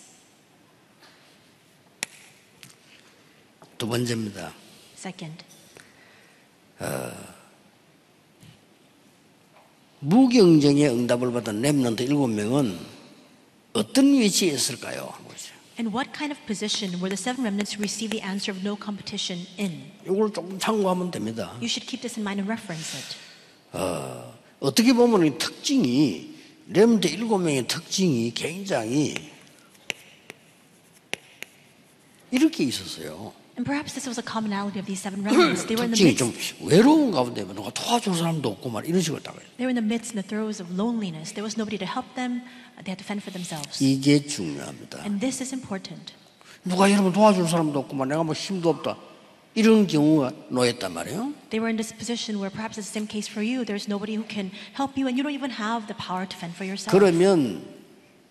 두 3.82 3.88
번째입니다. 3.88 4.54
Second, 4.96 5.44
무경쟁의 9.98 10.88
응답을 10.88 11.32
받은 11.32 11.60
렘넌트 11.62 12.04
일곱 12.04 12.28
명은 12.28 12.78
어떤 13.72 14.12
위치에 14.20 14.52
있을까요? 14.52 15.10
하는 15.12 15.26
거죠. 15.26 15.52
and 15.80 15.92
what 15.92 16.12
kind 16.16 16.30
of 16.30 16.38
position 16.46 17.02
were 17.02 17.10
the 17.10 17.18
seven 17.18 17.42
remnants 17.42 17.74
who 17.74 17.82
received 17.82 18.12
the 18.16 18.22
answer 18.24 18.56
of 18.56 18.62
no 18.64 18.78
competition 18.80 19.44
in? 19.58 19.90
이걸 20.04 20.32
조금 20.32 20.56
참고하면 20.60 21.10
됩니다. 21.10 21.50
You 21.58 21.66
should 21.66 21.84
keep 21.84 22.02
this 22.02 22.16
in 22.16 22.22
mind 22.22 22.38
and 22.38 22.46
reference 22.46 22.94
it. 22.94 23.18
어떻게 24.60 24.92
보면 24.92 25.26
이 25.26 25.36
특징이 25.38 26.36
렘넌트 26.68 27.08
일곱 27.08 27.38
명의 27.38 27.66
특징이 27.66 28.32
굉장히 28.32 29.16
이렇게 32.30 32.62
있었어요. 32.62 33.41
And 33.57 33.65
perhaps 33.65 33.93
this 33.93 34.05
was 34.05 34.19
a 34.19 34.23
commonality 34.23 34.77
of 34.77 34.85
these 34.85 35.01
seven 35.01 35.25
remnants. 35.25 35.65
They 35.65 35.73
were 35.73 35.83
in 35.83 35.89
the 35.89 35.97
특징이 35.97 36.15
좀 36.15 36.29
midst. 36.29 36.61
외로운 36.61 37.09
가운데 37.11 37.41
누가 37.43 37.71
도와줄 37.71 38.13
사람도 38.13 38.49
없고 38.49 38.69
말 38.69 38.85
이런 38.85 39.01
식으로 39.01 39.19
딱 39.23 39.33
They 39.57 39.65
were 39.65 39.73
in 39.73 39.81
the 39.81 39.85
midst, 39.85 40.13
in 40.13 40.21
the 40.21 40.27
throes 40.27 40.61
of 40.61 40.69
loneliness. 40.69 41.33
There 41.33 41.41
was 41.41 41.57
nobody 41.57 41.77
to 41.81 41.89
help 41.89 42.05
them. 42.13 42.45
They 42.85 42.93
had 42.93 43.01
to 43.01 43.05
fend 43.05 43.25
for 43.25 43.33
themselves. 43.33 43.81
이게 43.81 44.21
중요합니다. 44.21 45.01
And 45.01 45.19
this 45.19 45.41
is 45.41 45.53
important. 45.53 46.13
누가 46.63 46.91
여러분 46.91 47.11
도와줄 47.11 47.47
사람도 47.49 47.79
없고 47.79 47.95
말 47.95 48.09
내가 48.09 48.23
뭐 48.23 48.35
힘도 48.35 48.69
없다 48.69 48.97
이런 49.55 49.87
경우가 49.87 50.31
놓였단 50.49 50.93
말이에요. 50.93 51.33
They 51.49 51.57
were 51.57 51.73
in 51.73 51.81
this 51.81 51.89
position 51.89 52.37
where 52.37 52.53
perhaps 52.53 52.77
it's 52.77 52.85
the 52.85 52.93
same 52.93 53.09
case 53.09 53.25
for 53.25 53.41
you. 53.41 53.65
There's 53.65 53.89
nobody 53.89 54.13
who 54.13 54.25
can 54.29 54.51
help 54.77 54.93
you, 54.93 55.09
and 55.09 55.17
you 55.17 55.25
don't 55.25 55.33
even 55.33 55.49
have 55.49 55.89
the 55.89 55.97
power 55.97 56.29
to 56.29 56.37
fend 56.37 56.53
for 56.53 56.61
yourself. 56.61 56.93
그러면 56.93 57.65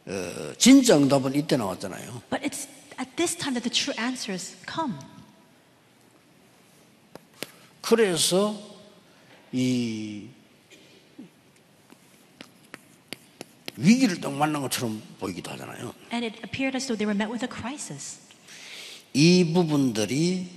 어, 0.06 0.54
진짜 0.56 0.96
응답은 0.96 1.34
이때 1.34 1.56
나왔잖아요. 1.56 2.22
But 2.30 2.46
it's 2.46 2.70
at 3.00 3.16
this 3.16 3.36
time 3.36 3.54
that 3.54 3.62
the 3.62 3.70
true 3.70 3.94
answers 3.98 4.56
come. 4.66 4.94
그래서 7.80 8.60
이 9.52 10.28
위기를 13.76 14.20
딱 14.20 14.32
만난 14.32 14.62
것처럼 14.62 15.02
보이기도 15.20 15.50
하잖아요. 15.52 15.94
And 16.12 16.24
it 16.26 16.40
appeared 16.42 16.74
as 16.74 16.86
though 16.86 16.96
they 16.96 17.06
were 17.06 17.14
met 17.14 17.30
with 17.30 17.44
a 17.44 17.48
crisis. 17.48 18.18
이 19.12 19.52
부분들이 19.52 20.48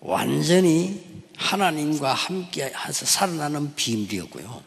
완전히 0.00 1.22
하나님과 1.36 2.14
함께 2.14 2.64
해서 2.64 3.04
살아나는 3.04 3.74
비밀이었고요. 3.74 4.62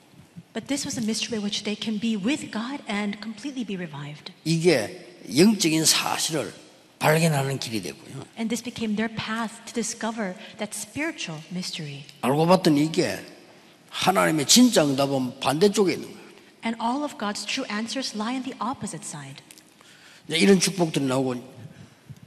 But 0.53 0.67
this 0.67 0.85
was 0.85 0.99
a 0.99 1.03
mystery 1.03 1.39
by 1.39 1.43
which 1.43 1.63
they 1.63 1.75
can 1.75 1.99
be 1.99 2.15
with 2.15 2.51
God 2.51 2.83
and 2.89 3.19
completely 3.21 3.65
be 3.65 3.75
revived. 3.75 4.31
이게 4.45 5.17
영적인 5.35 5.83
사실을 5.85 6.53
발견하는 7.00 7.58
길이 7.58 7.82
되고요. 7.82 8.22
And 8.38 8.48
this 8.48 8.62
became 8.62 8.94
their 8.94 9.12
path 9.12 9.64
to 9.66 9.74
discover 9.74 10.36
that 10.58 10.70
spiritual 10.70 11.42
mystery. 11.50 12.04
알고 12.20 12.46
봤더니 12.46 12.84
이게 12.84 13.18
하나님의 13.88 14.46
진짜 14.46 14.84
응답은 14.84 15.40
반대쪽에 15.40 15.94
있는 15.94 16.06
거예요. 16.06 16.20
And 16.64 16.78
all 16.80 17.02
of 17.02 17.16
God's 17.18 17.44
true 17.44 17.66
answers 17.72 18.14
lie 18.14 18.36
on 18.36 18.44
the 18.44 18.54
opposite 18.60 19.02
side. 19.02 19.42
이런 20.28 20.60
축복들이 20.60 21.06
나오고 21.06 21.42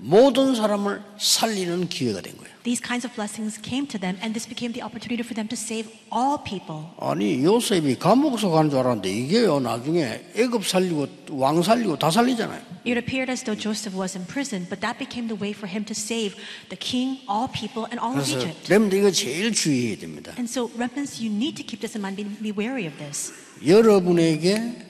모든 0.03 0.53
사람을 0.53 1.01
살리는 1.17 1.87
기회가 1.87 2.19
된 2.19 2.35
거예요. 2.35 2.51
These 2.63 2.83
kinds 2.83 3.07
of 3.07 3.15
blessings 3.15 3.59
came 3.61 3.87
to 3.87 3.99
them, 3.99 4.19
and 4.19 4.35
this 4.35 4.47
became 4.47 4.73
the 4.75 4.83
opportunity 4.83 5.23
for 5.23 5.31
them 5.31 5.47
to 5.47 5.55
save 5.55 5.87
all 6.11 6.43
people. 6.43 6.91
아니 6.99 7.43
요셉이 7.43 7.99
감옥서 7.99 8.49
가는 8.49 8.69
줄 8.69 8.79
알았는데 8.79 9.09
이게요 9.09 9.61
나중에 9.61 10.27
애굽 10.35 10.67
살리고 10.67 11.07
왕 11.31 11.63
살리고 11.63 11.97
다 11.97 12.11
살리잖아요. 12.11 12.59
It 12.83 12.99
appeared 12.99 13.31
as 13.31 13.43
though 13.47 13.55
Joseph 13.55 13.95
was 13.95 14.17
in 14.17 14.27
prison, 14.27 14.67
but 14.67 14.83
that 14.83 14.99
became 14.99 15.31
the 15.31 15.39
way 15.39 15.55
for 15.55 15.71
him 15.71 15.87
to 15.87 15.95
save 15.95 16.35
the 16.67 16.75
king, 16.75 17.23
all 17.31 17.47
people, 17.47 17.87
and 17.87 17.95
all 17.95 18.11
of 18.11 18.27
그래서 18.27 18.43
Egypt. 18.43 18.67
렘드 18.67 18.95
이거 18.99 19.09
제일 19.09 19.53
주의해야 19.55 20.03
됩니다. 20.03 20.35
And 20.35 20.51
so, 20.51 20.67
remnants, 20.75 21.23
you 21.23 21.31
need 21.31 21.55
to 21.55 21.63
keep 21.63 21.79
this 21.79 21.95
in 21.95 22.03
mind, 22.03 22.19
be, 22.19 22.27
be 22.43 22.51
wary 22.51 22.91
of 22.91 22.99
this. 22.99 23.31
여러분에게 23.65 24.82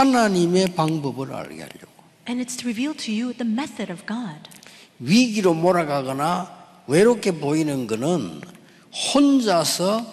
하나님의 0.00 0.74
방법을 0.74 1.34
알게 1.34 1.60
하려고 1.60 1.90
And 2.26 2.42
it's 2.42 2.56
to 2.58 2.64
reveal 2.70 2.96
to 2.96 3.12
you 3.12 3.34
the 3.34 3.44
method 3.50 3.92
of 3.92 4.02
God. 4.06 4.40
위기로 4.98 5.52
몰아가거나 5.52 6.58
외롭게 6.86 7.32
보이는 7.32 7.86
것은 7.86 8.40
혼자서 9.14 10.06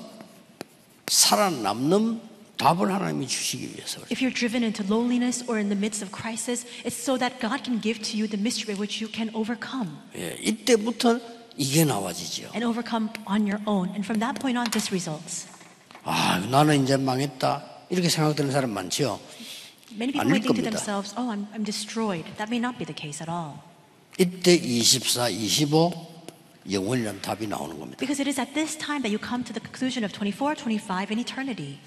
살아남는 1.07 2.21
답을 2.57 2.91
하나님이 2.91 3.27
주시기 3.27 3.75
위해서. 3.75 4.01
If 4.11 4.19
you're 4.19 4.33
driven 4.33 4.63
into 4.63 4.83
loneliness 4.85 5.45
or 5.47 5.57
in 5.57 5.69
the 5.69 5.77
midst 5.77 6.03
of 6.03 6.11
crisis, 6.11 6.65
it's 6.83 6.97
so 6.97 7.17
that 7.17 7.39
God 7.39 7.63
can 7.63 7.79
give 7.79 8.01
to 8.01 8.17
you 8.17 8.27
the 8.27 8.39
mystery 8.39 8.75
which 8.77 8.99
you 9.01 9.07
can 9.13 9.29
overcome 9.33 9.87
예, 10.17 10.35
이때부터 10.41 11.19
이게 11.55 11.85
나와지죠. 11.85 12.49
and 12.55 12.65
overcome 12.65 13.07
on 13.29 13.47
your 13.47 13.61
own. 13.65 13.87
And 13.95 14.03
from 14.03 14.19
that 14.19 14.41
point 14.41 14.57
on, 14.59 14.67
this 14.71 14.91
results. 14.91 15.47
아, 16.03 16.39
나는 16.51 16.83
이제 16.83 16.97
망했다. 16.97 17.63
이렇게 17.89 18.09
생각되는 18.09 18.51
사람 18.51 18.71
많죠. 18.71 19.19
Many 19.92 20.12
people 20.12 20.20
아닐 20.24 20.40
might 20.40 20.42
think 20.42 20.56
to 20.56 20.62
겁니다. 20.64 20.70
themselves, 20.72 21.14
oh, 21.18 21.28
I'm, 21.30 21.46
I'm 21.52 21.64
destroyed. 21.64 22.24
That 22.38 22.48
may 22.48 22.58
not 22.58 22.78
be 22.78 22.84
the 22.84 22.96
case 22.96 23.20
at 23.20 23.28
all. 23.28 23.60
이때 24.18 24.56
24, 24.56 25.28
25 25.28 26.12
영원이라는 26.70 27.20
답이 27.22 27.46
나오는 27.46 27.78
겁니다. 27.78 27.98
Because 27.98 28.20
it 28.22 28.28
is 28.28 28.40
at 28.40 28.54
this 28.54 28.76
time 28.78 29.02
that 29.02 29.10
you 29.12 29.18
come 29.18 29.44
to 29.44 29.52
the 29.52 29.60
conclusion 29.60 30.04
of 30.04 30.12
24, 30.12 30.54
25, 30.54 31.10
and 31.10 31.20
eternity. 31.20 31.78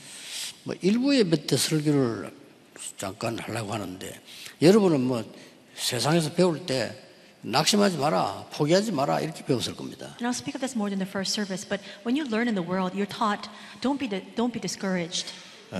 뭐 0.64 0.76
일부 0.82 1.16
예배 1.16 1.46
때 1.48 1.58
설교를 1.58 2.32
잠깐 2.98 3.40
하려고 3.40 3.74
하는데 3.74 4.20
여러분은 4.62 5.02
뭐 5.02 5.24
세상에서 5.76 6.34
배울 6.34 6.66
때 6.66 6.96
낙심하지 7.42 7.98
마라, 7.98 8.48
포기하지 8.54 8.92
마라 8.92 9.22
이렇게 9.22 9.46
배웠을 9.46 9.76
겁니다. 9.76 10.18
And 10.20 10.26
I'll 10.26 10.34
speak 10.34 10.56
of 10.56 10.62
this 10.62 10.76
more 10.76 10.90
than 10.90 10.98
the 10.98 11.10
first 11.10 11.32
service, 11.34 11.64
but 11.68 11.80
when 12.04 12.18
you 12.18 12.26
learn 12.26 12.48
in 12.48 12.56
the 12.56 12.66
world, 12.66 12.98
you're 12.98 13.10
taught 13.10 13.50
don't 13.82 14.00
be, 14.00 14.10
don't 14.36 14.52
be 14.52 14.60
discouraged, 14.60 15.30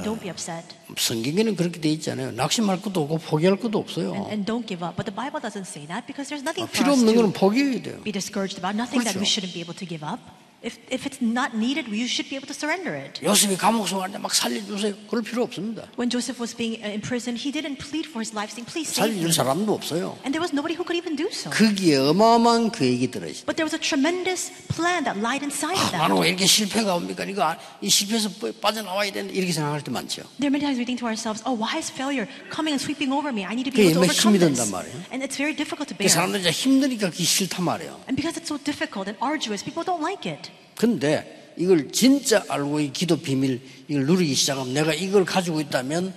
Don't 0.05 0.21
be 0.21 0.31
upset, 0.31 0.65
성경에는 0.97 1.57
그렇게 1.57 1.81
돼 1.81 1.89
있잖아요. 1.91 2.31
낙심할 2.33 2.81
것도 2.81 3.03
없고 3.03 3.19
포기할 3.19 3.57
것도 3.59 3.79
없어요. 3.79 4.15
and, 4.15 4.31
and 4.31 4.45
don't 4.47 4.67
give 4.67 4.85
up. 4.87 4.97
But 4.97 5.11
the 5.11 5.15
Bible 5.15 5.41
doesn't 5.43 5.67
say 5.67 5.87
that 5.87 6.07
because 6.07 6.31
there's 6.31 6.43
nothing 6.47 6.67
for 6.71 6.73
필요 6.79 6.93
없는 6.95 7.15
거는 7.17 7.33
to 7.33 7.41
포기해야 7.41 7.83
돼요. 7.83 8.03
be 8.03 8.13
discouraged 8.13 8.59
about, 8.59 8.77
nothing 8.79 9.03
that 9.03 9.19
we 9.19 9.27
그렇죠. 9.27 9.31
shouldn't 9.43 9.53
be 9.55 9.61
able 9.61 9.75
to 9.75 9.87
give 9.87 10.07
up. 10.07 10.21
If, 10.66 10.80
if 10.90 11.06
it's 11.06 11.22
not 11.22 11.54
needed, 11.54 11.86
you 11.94 12.08
should 12.10 12.26
be 12.28 12.34
able 12.36 12.48
to 12.50 12.54
surrender 12.58 12.98
it. 12.98 13.22
요셉이 13.24 13.56
감옥서 13.56 14.00
가는데 14.00 14.18
막 14.18 14.34
살려주세요. 14.34 14.96
그럴 15.06 15.22
필요 15.22 15.44
없습니다. 15.44 15.86
When 15.94 16.10
Joseph 16.10 16.42
was 16.42 16.58
being 16.58 16.82
uh, 16.82 16.90
in 16.90 17.02
prison, 17.06 17.38
he 17.38 17.54
didn't 17.54 17.78
plead 17.78 18.10
for 18.10 18.18
his 18.26 18.34
life, 18.34 18.50
saying, 18.50 18.66
please 18.66 18.90
save 18.90 19.14
살려줄 19.14 19.30
me. 19.30 19.32
사람도 19.32 19.70
없어요. 19.78 20.18
And 20.26 20.34
there 20.34 20.42
was 20.42 20.58
nobody 20.58 20.74
who 20.74 20.82
could 20.82 20.98
even 20.98 21.14
do 21.14 21.30
so. 21.30 21.54
거기에 21.54 22.02
어마어마한 22.10 22.72
계획이 22.74 23.14
들어있어요. 23.14 23.46
But 23.46 23.62
there 23.62 23.68
was 23.70 23.78
a 23.78 23.82
tremendous 23.84 24.50
plan 24.74 25.06
that 25.06 25.22
lied 25.22 25.46
inside 25.46 25.78
of 25.78 25.94
아, 25.94 26.10
나는 26.10 26.18
that. 26.18 26.26
왜 26.26 26.34
이렇게 26.34 26.50
실패가 26.50 26.98
옵니까? 26.98 27.30
이거 27.30 27.46
아- 27.46 27.60
이 27.78 27.86
실패에서 27.86 28.34
빠- 28.42 28.50
빠져나와야 28.58 29.12
되는데 29.14 29.38
이렇게 29.38 29.54
생각할 29.54 29.86
때 29.86 29.94
많죠. 29.94 30.26
There 30.42 30.50
are 30.50 30.56
many 30.56 30.66
times 30.66 30.82
we 30.82 30.86
think 30.90 30.98
to 30.98 31.06
ourselves, 31.06 31.46
oh, 31.46 31.54
why 31.54 31.78
is 31.78 31.94
failure 31.94 32.26
coming 32.50 32.74
and 32.74 32.82
sweeping 32.82 33.14
over 33.14 33.30
me? 33.30 33.46
I 33.46 33.54
need 33.54 33.70
to 33.70 33.74
be 33.76 33.86
그게 33.86 33.94
able 33.94 34.02
얼마나 34.02 34.18
to 34.18 34.18
overcome 34.18 34.34
힘이 34.34 34.42
this. 34.42 34.66
든단 34.66 34.74
말이에요. 34.74 34.98
And 35.14 35.22
it's 35.22 35.38
very 35.38 35.54
difficult 35.54 35.94
to 35.94 35.94
그 35.94 36.02
bear. 36.02 36.10
사람들이 36.10 36.42
이제 36.42 36.50
힘드니까 36.50 37.14
그게 37.14 37.22
싫단 37.22 37.62
말이에요. 37.62 38.02
And 38.10 38.18
because 38.18 38.34
it's 38.34 38.50
so 38.50 38.58
difficult 38.58 39.06
and 39.06 39.14
arduous, 39.22 39.62
people 39.62 39.86
don't 39.86 40.02
like 40.02 40.26
it. 40.26 40.49
근데 40.81 41.53
이걸 41.59 41.93
진짜 41.93 42.43
알고 42.49 42.81
이 42.81 42.91
기도 42.91 43.19
비밀 43.19 43.61
이걸 43.87 44.07
누리기 44.07 44.35
시작하면 44.35 44.73
내가 44.73 44.95
이걸 44.95 45.27
가지고 45.27 45.61
있다면 45.61 46.15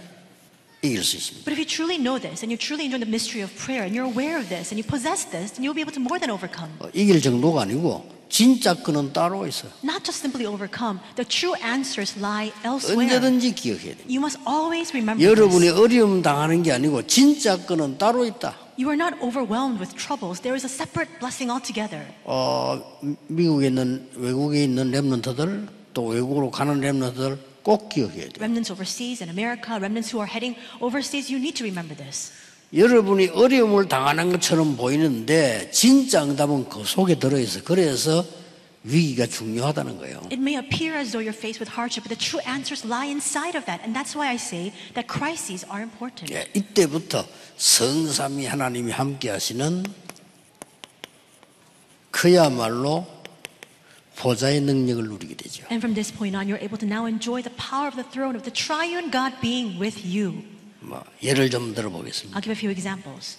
이길 0.81 1.03
수 1.03 1.17
있습니다. 1.17 1.43
But 1.43 1.51
if 1.51 1.59
you 1.59 1.67
truly 1.67 1.99
know 1.99 2.15
this 2.15 2.39
and 2.45 2.47
you 2.47 2.55
truly 2.55 2.87
enjoy 2.87 3.03
the 3.03 3.09
mystery 3.11 3.43
of 3.43 3.51
prayer 3.59 3.83
and 3.83 3.91
you're 3.91 4.07
aware 4.07 4.39
of 4.39 4.47
this 4.47 4.71
and 4.71 4.79
you 4.79 4.87
possess 4.87 5.27
this, 5.27 5.51
then 5.51 5.67
you'll 5.67 5.75
be 5.75 5.83
able 5.83 5.91
to 5.91 5.99
more 5.99 6.15
than 6.15 6.31
overcome. 6.31 6.71
어, 6.79 6.87
이길 6.95 7.19
정도가 7.19 7.67
아니고 7.67 8.07
진짜 8.31 8.73
끈은 8.73 9.11
따로 9.11 9.45
있어요. 9.45 9.67
Not 9.83 10.07
just 10.07 10.23
simply 10.23 10.47
overcome, 10.47 11.03
the 11.19 11.27
true 11.27 11.59
answers 11.59 12.15
lie 12.15 12.55
elsewhere. 12.63 13.03
언제든지 13.03 13.51
기억해야 13.51 13.99
돼요. 13.99 14.07
You 14.07 14.23
must 14.23 14.39
always 14.47 14.95
remember 14.95 15.19
여러분이 15.19 15.67
this. 15.67 15.75
어려움 15.75 16.21
당하는 16.23 16.63
게 16.63 16.71
아니고 16.71 17.03
진짜 17.03 17.59
끈은 17.59 17.97
따로 17.99 18.23
있다. 18.23 18.62
You 18.75 18.89
are 18.89 18.97
not 18.97 19.13
overwhelmed 19.21 19.79
with 19.79 19.95
troubles. 19.95 20.41
There 20.41 20.55
is 20.55 20.65
a 20.65 20.69
separate 20.69 21.19
blessing 21.19 21.51
altogether. 21.51 22.01
어, 22.25 22.81
미국에 23.27 23.67
있는 23.67 24.09
외국에 24.15 24.63
있는 24.63 24.89
렘넌트들 24.89 25.67
또 25.93 26.07
외국으로 26.07 26.49
가는 26.49 26.79
렘넌트들 26.79 27.37
꼭 27.61 27.89
기억해야 27.89 28.29
돼요. 28.29 28.39
Remnants 28.39 28.71
overseas 28.71 29.21
in 29.23 29.29
America, 29.29 29.75
remnants 29.77 30.09
who 30.11 30.19
are 30.19 30.29
heading 30.29 30.57
overseas, 30.81 31.31
you 31.31 31.37
need 31.39 31.55
to 31.55 31.65
remember 31.65 31.95
this. 31.95 32.31
여러분이 32.73 33.27
어려움을 33.27 33.87
당하는 33.87 34.31
것처럼 34.31 34.75
보이는데 34.75 35.69
진짜 35.71 36.23
응답은 36.23 36.67
그 36.69 36.83
속에 36.83 37.19
들어 37.19 37.37
있어. 37.37 37.61
그래서 37.63 38.25
위기가 38.83 39.25
중요하다는 39.25 39.97
거예요. 39.97 40.19
It 40.31 40.39
may 40.39 40.57
appear 40.57 40.97
as 40.97 41.11
though 41.11 41.23
you're 41.23 41.31
faced 41.31 41.63
with 41.63 41.71
hardship, 41.71 42.03
but 42.03 42.11
the 42.11 42.19
true 42.19 42.43
answers 42.43 42.83
lie 42.83 43.07
inside 43.07 43.55
of 43.55 43.65
that. 43.65 43.79
And 43.83 43.95
that's 43.95 44.15
why 44.15 44.27
I 44.27 44.35
say 44.35 44.73
that 44.93 45.07
crises 45.07 45.65
are 45.71 45.81
important. 45.81 46.33
예, 46.33 46.47
이때부터 46.53 47.25
성삼위 47.55 48.45
하나님이 48.45 48.91
함께 48.91 49.29
하시는 49.29 49.83
그야말로 52.11 53.07
보좌의 54.17 54.61
능력을 54.61 55.03
누리게 55.03 55.35
되죠. 55.35 55.63
And 55.71 55.79
from 55.79 55.95
this 55.95 56.11
point 56.11 56.35
on, 56.35 56.47
you're 56.47 56.61
able 56.61 56.77
to 56.77 56.87
now 56.87 57.07
enjoy 57.07 57.41
the 57.41 57.55
power 57.55 57.87
of 57.87 57.95
the 57.95 58.07
throne 58.11 58.35
of 58.35 58.43
the 58.43 58.53
triune 58.53 59.09
God 59.09 59.39
being 59.41 59.79
with 59.79 60.03
you. 60.03 60.43
뭐 60.81 61.01
예를 61.23 61.49
좀 61.49 61.73
들어보겠습니다. 61.73 62.37
I'll 62.37 62.43
give 62.43 62.51
a 62.51 62.59
few 62.59 62.69
examples. 62.69 63.37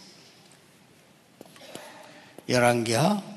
열왕기하 2.48 3.33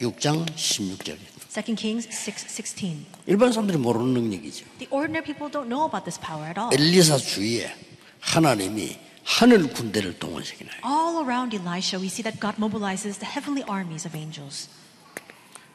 6장 0.00 0.46
16절. 0.54 1.18
2 1.50 1.76
Kings 1.76 2.08
6:16. 2.08 3.04
일반 3.26 3.52
사람들이 3.52 3.78
모르는 3.78 4.14
능력이죠. 4.14 4.66
The 4.78 4.88
ordinary 4.90 5.24
people 5.24 5.50
don't 5.50 5.68
know 5.68 5.86
about 5.86 6.04
this 6.04 6.18
power 6.18 6.48
at 6.48 6.58
all. 6.58 6.70
엘리사 6.74 7.16
주위에 7.16 7.72
하나님이 8.20 8.98
하늘 9.22 9.72
군대를 9.72 10.18
동원시키나요. 10.18 10.80
All 10.84 11.24
around 11.24 11.56
Elisha, 11.56 11.98
we 12.00 12.08
see 12.08 12.22
that 12.22 12.40
God 12.40 12.56
mobilizes 12.58 13.18
the 13.18 13.30
heavenly 13.30 13.64
armies 13.70 14.06
of 14.06 14.16
angels. 14.16 14.68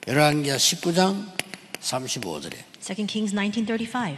열왕기하 0.08 0.58
19장 0.58 1.32
35절에 1.80 2.54
2 2.82 3.08
Kings 3.08 3.34
19:35. 3.34 4.18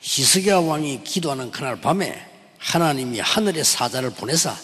히스기야 0.00 0.58
왕이 0.60 1.02
기도하는 1.02 1.50
그날 1.50 1.80
밤에 1.80 2.24
하나님이 2.58 3.18
하늘의 3.20 3.64
사자를 3.64 4.10
보내사 4.10 4.56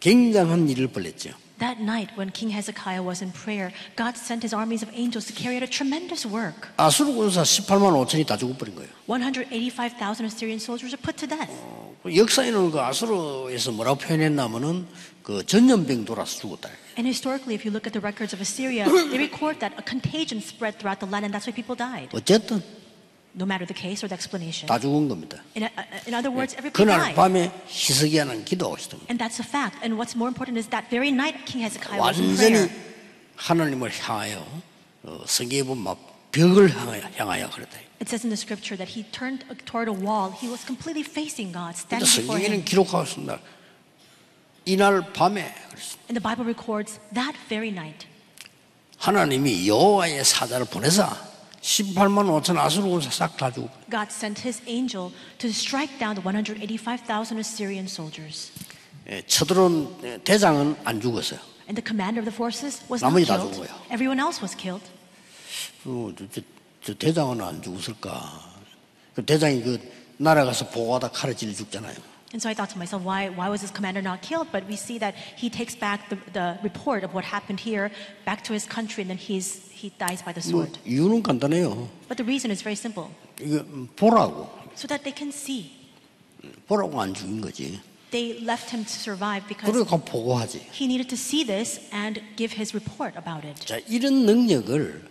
굉장한 0.00 0.68
일을 0.68 0.88
벌였죠. 0.88 1.30
That 1.59 1.79
night, 1.79 2.09
when 2.17 2.31
King 2.31 2.49
Hezekiah 2.49 3.03
was 3.03 3.21
in 3.21 3.31
prayer, 3.31 3.71
God 3.95 4.17
sent 4.17 4.43
his 4.43 4.53
armies 4.53 4.83
of 4.83 4.89
angels 4.93 5.25
to 5.27 5.33
carry 5.33 5.55
out 5.55 5.63
a 5.63 5.69
tremendous 5.69 6.25
work. 6.25 6.67
아수르 6.77 7.13
군사 7.13 7.43
18만 7.43 7.93
5천이 7.93 8.25
다 8.25 8.35
죽어버린 8.35 8.75
거예요. 8.75 8.89
185,000 9.05 10.25
Assyrian 10.25 10.59
soldiers 10.59 10.91
were 10.91 11.01
put 11.01 11.15
to 11.15 11.27
death. 11.27 11.53
그 12.03 12.13
역사에는 12.13 12.71
그 12.71 12.81
아수르에서 12.81 13.71
뭐라고 13.71 13.97
표현했냐면은 13.99 14.87
그 15.21 15.45
전염병 15.45 16.03
돌아서 16.03 16.39
죽었다. 16.41 16.69
And 16.97 17.07
historically, 17.07 17.55
if 17.55 17.63
you 17.63 17.71
look 17.71 17.87
at 17.87 17.93
the 17.93 18.01
records 18.03 18.33
of 18.35 18.41
Assyria, 18.41 18.85
they 18.85 19.17
record 19.17 19.59
that 19.61 19.73
a 19.77 19.83
contagion 19.85 20.41
spread 20.41 20.77
throughout 20.77 20.99
the 20.99 21.09
land, 21.09 21.23
and 21.23 21.33
that's 21.33 21.47
why 21.47 21.53
people 21.55 21.77
died. 21.77 22.09
어쨌든 22.11 22.61
No 23.35 23.45
matter 23.45 23.65
the 23.65 23.73
case 23.73 24.05
or 24.05 24.09
the 24.09 24.13
explanation. 24.13 24.67
다 24.67 24.77
죽은 24.77 25.09
겁니다. 25.09 25.41
In, 25.57 25.63
in 26.05 26.13
other 26.13 26.29
words, 26.29 26.53
everybody 26.53 26.71
그날 26.85 26.99
died. 27.01 27.15
밤에 27.15 27.51
히스기야는 27.65 28.45
기도하고 28.45 28.77
있었던 28.77 28.99
거예요. 28.99 29.07
And 29.09 29.17
that's 29.17 29.41
a 29.41 29.47
fact. 29.47 29.81
And 29.81 29.97
what's 29.97 30.13
more 30.13 30.29
important 30.29 30.57
is 30.61 30.69
that 30.69 30.85
very 30.93 31.09
night, 31.09 31.41
King 31.49 31.65
Hezekiah 31.65 31.97
was 31.97 32.21
in 32.21 32.29
완전히 32.37 32.69
prayer. 32.69 32.69
하나님을 33.35 33.89
향하여 33.89 34.45
어, 35.03 35.23
성경에 35.25 35.63
보면 35.63 35.83
막 35.83 35.97
벽을 36.31 36.69
향하여, 36.77 37.01
향하여 37.17 37.49
그랬다. 37.49 37.77
It 37.97 38.05
says 38.09 38.21
in 38.21 38.29
the 38.29 38.37
scripture 38.37 38.77
that 38.77 38.93
he 38.93 39.01
turned 39.09 39.41
toward 39.65 39.89
a 39.89 39.95
wall. 39.97 40.29
He 40.37 40.45
was 40.45 40.61
completely 40.61 41.01
facing 41.01 41.49
God, 41.51 41.73
근데 41.73 42.05
standing 42.05 42.13
before 42.13 42.37
성경에는 42.37 42.61
him. 42.61 42.65
기록하고 42.65 43.03
있습니다. 43.03 43.39
이날 44.65 45.01
밤에 45.13 45.49
그랬습니다. 45.73 46.05
And 46.13 46.15
the 46.15 46.21
Bible 46.21 46.45
records 46.45 46.99
that 47.13 47.33
very 47.49 47.69
night, 47.73 48.05
하나님이 48.97 49.67
여호와의 49.67 50.23
사자를 50.23 50.65
보내사 50.69 51.26
18만 51.60 52.26
5천 52.42 52.56
아수르군사 52.58 53.10
싹다 53.10 53.50
죽고 53.52 53.70
God 53.90 54.08
sent 54.10 54.42
his 54.42 54.62
angel 54.68 55.10
to 55.38 55.50
strike 55.50 55.98
down 55.98 56.14
the 56.14 56.22
185,000 56.22 57.38
Assyrian 57.38 57.86
soldiers. 57.86 58.52
예, 59.08 59.22
쳐들어온 59.26 60.22
대장은 60.24 60.76
안 60.84 61.00
죽었어요. 61.00 61.40
And 61.68 61.76
the 61.76 61.84
commander 61.84 62.20
of 62.20 62.24
the 62.24 62.34
forces 62.34 62.82
was 62.88 63.04
not 63.04 63.12
killed. 63.24 63.68
Everyone 63.90 64.20
else 64.20 64.40
was 64.40 64.56
killed. 64.56 64.84
어, 65.84 66.12
저, 66.16 66.24
저, 66.30 66.40
저 66.82 66.94
대장은 66.94 67.40
안 67.40 67.60
죽었을까? 67.62 68.54
그 69.14 69.24
대장이 69.24 69.62
그 69.62 69.78
날아가서 70.18 70.70
보고하다 70.70 71.10
칼에 71.10 71.34
찔려 71.34 71.52
죽잖아요. 71.54 71.96
And 72.33 72.41
so 72.41 72.49
I 72.49 72.55
thought 72.55 72.71
to 72.71 72.79
myself, 72.79 73.03
why, 73.03 73.29
why 73.29 73.47
was 73.47 73.61
this 73.61 73.69
commander 73.69 74.01
not 74.01 74.23
killed? 74.23 74.47
But 74.51 74.65
we 74.67 74.75
see 74.75 74.97
that 74.97 75.13
he 75.37 75.51
takes 75.51 75.75
back 75.75 76.09
the, 76.09 76.17
the 76.33 76.57
report 76.63 77.03
of 77.03 77.13
what 77.13 77.23
happened 77.23 77.59
here 77.59 77.91
back 78.25 78.43
to 78.45 78.53
his 78.53 78.65
country 78.65 79.01
and 79.03 79.09
then 79.11 79.19
he's, 79.19 79.69
he 79.69 79.93
dies 79.99 80.23
by 80.23 80.33
the 80.33 80.41
뭐, 80.41 80.65
sword. 80.65 80.79
이유는 80.83 81.21
간단해요. 81.21 81.87
But 82.07 82.17
the 82.17 82.23
reason 82.25 82.49
is 82.49 82.63
very 82.63 82.75
simple 82.75 83.11
이거 83.39 83.63
보라고 83.95 84.49
so 84.75 84.87
that 84.87 85.03
they 85.03 85.13
can 85.15 85.29
see. 85.31 85.71
보라고 86.67 86.99
안 86.99 87.13
죽인 87.13 87.39
거지. 87.39 87.79
They 88.09 88.39
left 88.43 88.71
him 88.73 88.83
to 88.83 88.93
survive 88.93 89.47
because 89.47 89.71
그러니까 89.71 89.97
보고하지. 89.97 90.57
he 90.73 90.85
needed 90.85 91.09
to 91.09 91.15
see 91.17 91.45
this 91.45 91.81
and 91.93 92.19
give 92.35 92.57
his 92.57 92.73
report 92.75 93.15
about 93.15 93.45
it. 93.47 93.63
자 93.63 93.77
이런 93.87 94.25
능력을 94.25 95.07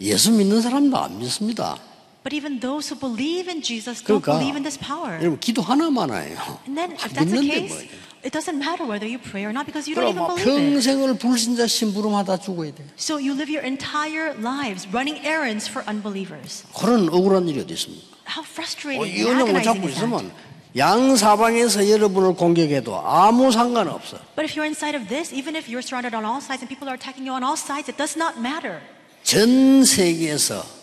예수 0.00 0.32
믿는 0.32 0.62
사람도 0.62 0.96
안 0.96 1.18
믿습니다. 1.18 1.78
But 2.22 2.34
even 2.34 2.58
those 2.58 2.90
who 2.90 2.98
believe 2.98 3.46
in 3.46 3.62
Jesus 3.62 4.02
don't 4.02 4.18
그러니까 4.18 4.38
believe 4.38 4.56
in 4.58 4.64
this 4.66 4.76
power. 4.76 5.14
여러분 5.22 5.38
기도 5.38 5.62
하나만 5.62 6.10
해요. 6.10 6.58
And 6.66 6.74
then 6.74 6.90
if 6.98 7.14
that's 7.14 7.30
the 7.30 7.38
믿는데 7.38 7.70
case, 7.70 7.70
뭐. 7.70 8.26
it 8.26 8.32
doesn't 8.34 8.58
matter 8.58 8.82
whether 8.82 9.06
you 9.06 9.22
pray 9.22 9.46
or 9.46 9.54
not 9.54 9.62
because 9.64 9.86
you 9.86 9.94
don't 9.94 10.10
그럼 10.10 10.18
even 10.18 10.26
막 10.26 10.34
believe 10.34 10.50
it. 10.50 10.74
평생을 10.82 11.18
불신자 11.18 11.68
심부름하다 11.68 12.38
죽어야 12.42 12.74
돼. 12.74 12.82
So 12.98 13.22
you 13.22 13.30
live 13.30 13.46
your 13.46 13.62
entire 13.62 14.34
lives 14.42 14.90
running 14.90 15.22
errands 15.22 15.70
for 15.70 15.86
unbelievers. 15.86 16.66
그런 16.74 17.06
억울한 17.08 17.46
일이 17.46 17.60
어디 17.60 17.74
있습니까? 17.74 18.02
How 18.26 18.42
어, 18.42 18.50
frustrating 18.50 19.06
이 19.06 19.22
and 19.22 19.30
은혜 19.30 19.46
못 19.46 19.54
agonizing 19.54 19.62
잡고 19.62 19.86
is 19.86 19.94
that? 19.94 20.02
있으면 20.02 20.32
양 20.76 21.14
사방에서 21.16 21.88
여러분을 21.88 22.34
공격해도 22.34 22.90
아무 23.06 23.52
상관없어. 23.52 24.18
But 24.34 24.42
if 24.42 24.58
you're 24.58 24.66
inside 24.66 24.98
of 24.98 25.06
this, 25.06 25.32
even 25.32 25.54
if 25.54 25.70
you're 25.70 25.78
surrounded 25.80 26.10
on 26.10 26.26
all 26.26 26.42
sides 26.42 26.58
and 26.58 26.66
people 26.66 26.90
are 26.90 26.98
attacking 26.98 27.22
you 27.22 27.32
on 27.32 27.46
all 27.46 27.54
sides, 27.54 27.86
it 27.86 27.94
does 27.96 28.18
not 28.18 28.34
matter. 28.42 28.82
전 29.22 29.84
세계에서 29.86 30.74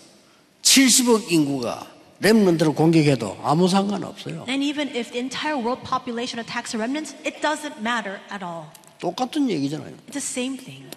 70억 0.63 1.31
인구가 1.31 1.87
렘넌트를 2.21 2.75
공격해도 2.75 3.39
아무 3.43 3.69
상관없어요. 3.69 4.45
And 4.49 4.65
even 4.65 4.89
if 4.89 5.11
the 5.13 5.21
entire 5.21 5.57
world 5.57 5.83
population 5.89 6.39
attacks 6.39 6.73
the 6.73 6.79
remnants, 6.79 7.15
it 7.25 7.41
doesn't 7.41 7.79
matter 7.81 8.19
at 8.33 8.45
all. 8.45 8.67
똑같은 8.99 9.49
얘기잖아요. 9.49 9.95
It's 10.09 10.13
the 10.13 10.19
same 10.19 10.59
thing. 10.59 10.91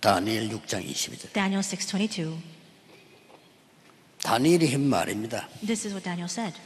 다니엘 0.00 0.48
6장 0.50 0.86
22절. 0.86 1.32
Daniel 1.32 1.62
6:22. 1.62 2.36
다니엘이 4.22 4.72
한 4.72 4.82
말입니다. 4.82 5.48
This 5.66 5.86
is 5.86 5.94
what 5.94 6.04
Daniel 6.04 6.30
said. 6.30 6.56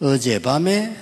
어젯밤에 0.00 0.96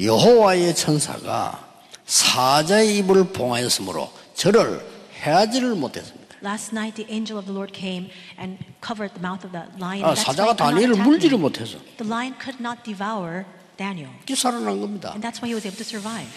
여호와의 0.00 0.74
천사가 0.74 1.64
사자의 2.04 2.98
입을 2.98 3.28
봉하였으므로 3.32 4.12
저를 4.34 4.84
해하지를 5.22 5.74
못했습니다. 5.74 6.25
Last 6.41 6.73
night 6.73 6.95
the 6.95 7.05
angel 7.09 7.37
of 7.37 7.45
the 7.45 7.53
Lord 7.53 7.71
came 7.73 8.09
and 8.37 8.57
covered 8.81 9.13
the 9.13 9.21
mouth 9.21 9.45
of 9.45 9.51
the 9.53 9.69
lion. 9.77 10.03
아, 10.03 10.13
That's 10.15 10.25
사자가 10.25 10.51
why 10.51 10.53
it 10.53 10.57
could 10.57 10.57
not 10.57 10.57
다니엘을 10.57 10.91
attack 10.97 11.07
물지를 11.09 11.37
him. 11.37 11.41
못해서 11.41 11.77
The 11.97 12.07
lion 12.09 12.33
could 12.41 12.57
not 12.59 12.81
devour 12.83 13.45
Daniel. 13.77 14.09
이렇게 14.25 14.35
살아난 14.35 14.79
겁니다. 14.81 15.11
And 15.13 15.21
that's 15.21 15.41
why 15.41 15.49
he 15.49 15.53
was 15.53 15.65
able 15.67 15.77
to 15.77 15.85
survive. 15.85 16.29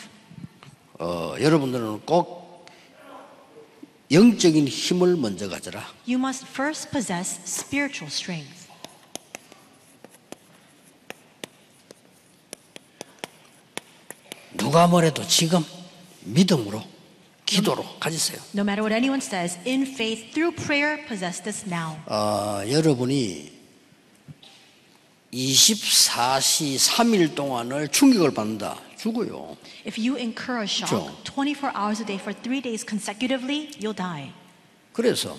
어, 1.01 1.35
여러분들은 1.41 2.03
꼭 2.07 2.67
영적인 4.11 4.69
힘을 4.69 5.17
먼저 5.17 5.49
가져라. 5.49 5.81
You 6.07 6.19
must 6.21 6.45
first 6.47 6.91
possess 6.91 7.41
spiritual 7.45 8.13
strength. 8.13 8.69
누가 14.57 14.87
뭐래도 14.87 15.27
지금 15.27 15.65
믿음으로 16.23 16.83
기도로 17.50 17.84
가지세요. 18.00 18.40
No 18.54 18.62
matter 18.62 18.84
what 18.86 18.94
anyone 18.94 19.22
says, 19.22 19.58
in 19.66 19.82
faith, 19.82 20.32
through 20.34 20.56
prayer, 20.56 21.04
possess 21.08 21.42
this 21.42 21.66
now. 21.66 21.98
어, 22.06 22.62
여러분이 22.70 23.52
24시 25.34 26.78
3일 26.78 27.36
동안을 27.36 27.88
충격을 27.90 28.34
받는다. 28.34 28.78
죽어요. 28.98 29.58
If 29.88 29.98
you 30.00 30.18
incur 30.18 30.60
a 30.60 30.66
shock 30.66 30.90
그렇죠. 30.94 31.16
24 31.24 31.72
hours 31.76 32.02
a 32.02 32.06
day 32.06 32.20
for 32.20 32.34
three 32.34 32.62
days 32.62 32.86
consecutively, 32.86 33.72
you'll 33.80 33.96
die. 33.96 34.32
그래서 34.94 35.38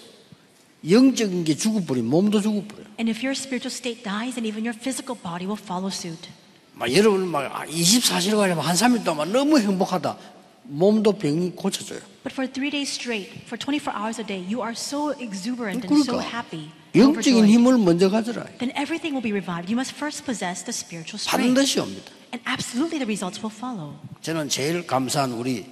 영적인 0.88 1.44
게 1.44 1.54
죽어버리면 1.54 2.08
몸도 2.10 2.40
죽어버려요. 2.40 2.86
And 2.98 3.10
if 3.10 3.22
your 3.22 3.32
spiritual 3.36 3.70
state 3.70 4.02
dies, 4.02 4.34
then 4.34 4.46
even 4.46 4.64
your 4.64 4.74
physical 4.74 5.14
body 5.14 5.46
will 5.46 5.60
follow 5.60 5.90
suit. 5.92 6.28
막 6.74 6.90
여러분 6.94 7.28
막 7.28 7.66
24시간 7.68 8.36
가려면 8.36 8.64
한 8.64 8.74
3일 8.74 9.04
동안 9.04 9.30
너무 9.30 9.58
행복하다. 9.60 10.39
몸도 10.70 11.12
병이 11.18 11.52
고쳐져요. 11.56 11.98
But 12.22 12.32
for 12.32 12.46
three 12.46 12.70
days 12.70 12.88
straight, 12.90 13.30
for 13.46 13.58
24 13.58 13.92
hours 13.92 14.20
a 14.20 14.26
day, 14.26 14.38
you 14.38 14.62
are 14.62 14.74
so 14.74 15.10
exuberant 15.18 15.82
and 15.84 16.04
so 16.04 16.14
그러니까 16.14 16.22
happy. 16.22 16.70
영적인. 16.94 17.46
힘을 17.46 17.78
먼저 17.78 18.08
가져라. 18.10 18.46
Then 18.58 18.70
everything 18.76 19.14
will 19.14 19.22
be 19.22 19.32
revived. 19.32 19.70
You 19.70 19.76
must 19.76 19.94
first 19.94 20.24
possess 20.24 20.62
the 20.62 20.72
spiritual 20.74 21.18
strength. 21.18 21.54
반드시 21.54 21.80
옵니다. 21.80 22.12
And 22.32 22.42
absolutely 22.46 22.98
the 23.02 23.08
results 23.08 23.42
will 23.42 23.54
follow. 23.54 23.98
저는 24.22 24.48
제일 24.48 24.86
감사한 24.86 25.32
우리 25.32 25.66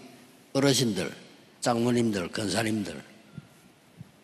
어르신들, 0.53 1.15
장모님들, 1.61 2.29
권사님들. 2.33 3.03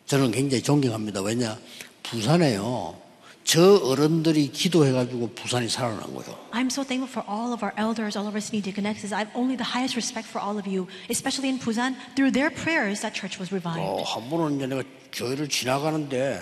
저는 0.07 0.31
굉장히 0.31 0.61
존경합니다. 0.61 1.21
왜냐? 1.21 1.57
부산에요. 2.03 3.04
저 3.45 3.77
어른들이 3.77 4.51
기도해가지고 4.51 5.29
부산이 5.35 5.69
살아난 5.69 6.01
거예요. 6.15 6.35
I'm 6.51 6.65
so 6.67 6.83
thankful 6.83 7.07
for 7.07 7.21
all 7.29 7.53
of 7.53 7.61
our 7.63 7.71
elders, 7.77 8.17
all 8.17 8.25
of 8.27 8.33
our 8.33 8.41
senior 8.41 8.65
deaconesses. 8.65 9.13
I 9.13 9.21
have 9.21 9.31
only 9.37 9.55
the 9.55 9.63
highest 9.63 9.93
respect 9.95 10.25
for 10.27 10.41
all 10.41 10.57
of 10.57 10.65
you, 10.65 10.87
especially 11.13 11.49
in 11.53 11.59
Busan. 11.61 11.93
Through 12.17 12.31
their 12.33 12.49
prayers, 12.49 13.01
that 13.05 13.13
church 13.13 13.37
was 13.37 13.53
revived. 13.53 13.85
어, 13.85 14.01
한 14.01 14.27
번은 14.33 14.57
이제 14.57 14.65
내가 14.65 14.81
교회를 15.13 15.47
지나가는데 15.47 16.41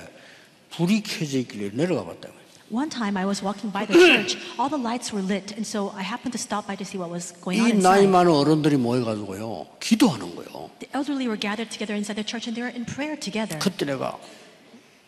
불이 0.71 1.03
켜져 1.03 1.39
있길래 1.43 1.71
내려가 1.75 2.05
봤다고요. 2.07 2.41
One 2.71 2.89
time 2.89 3.17
I 3.19 3.25
was 3.27 3.43
walking 3.43 3.69
by 3.69 3.85
the 3.85 3.93
church, 3.99 4.39
all 4.57 4.71
the 4.71 4.79
lights 4.79 5.11
were 5.13 5.21
lit, 5.21 5.51
and 5.53 5.67
so 5.67 5.91
I 5.93 6.01
happened 6.07 6.31
to 6.31 6.39
stop 6.39 6.65
by 6.71 6.79
to 6.79 6.87
see 6.87 6.95
what 6.97 7.11
was 7.11 7.35
going 7.43 7.59
on 7.59 7.67
이 7.67 7.83
나이 7.83 8.07
inside. 8.07 8.07
많은 8.07 8.31
어른들이 8.31 8.77
모여가지고요. 8.79 9.67
기도하는 9.83 10.33
거예요. 10.39 10.71
The 10.79 10.87
elderly 10.95 11.27
were 11.27 11.35
gathered 11.37 11.67
together 11.69 11.93
inside 11.99 12.15
the 12.15 12.23
church 12.25 12.47
and 12.47 12.55
they 12.55 12.63
were 12.63 12.71
in 12.71 12.87
prayer 12.87 13.19
together. 13.19 13.59
그때 13.59 13.83
내가 13.85 14.17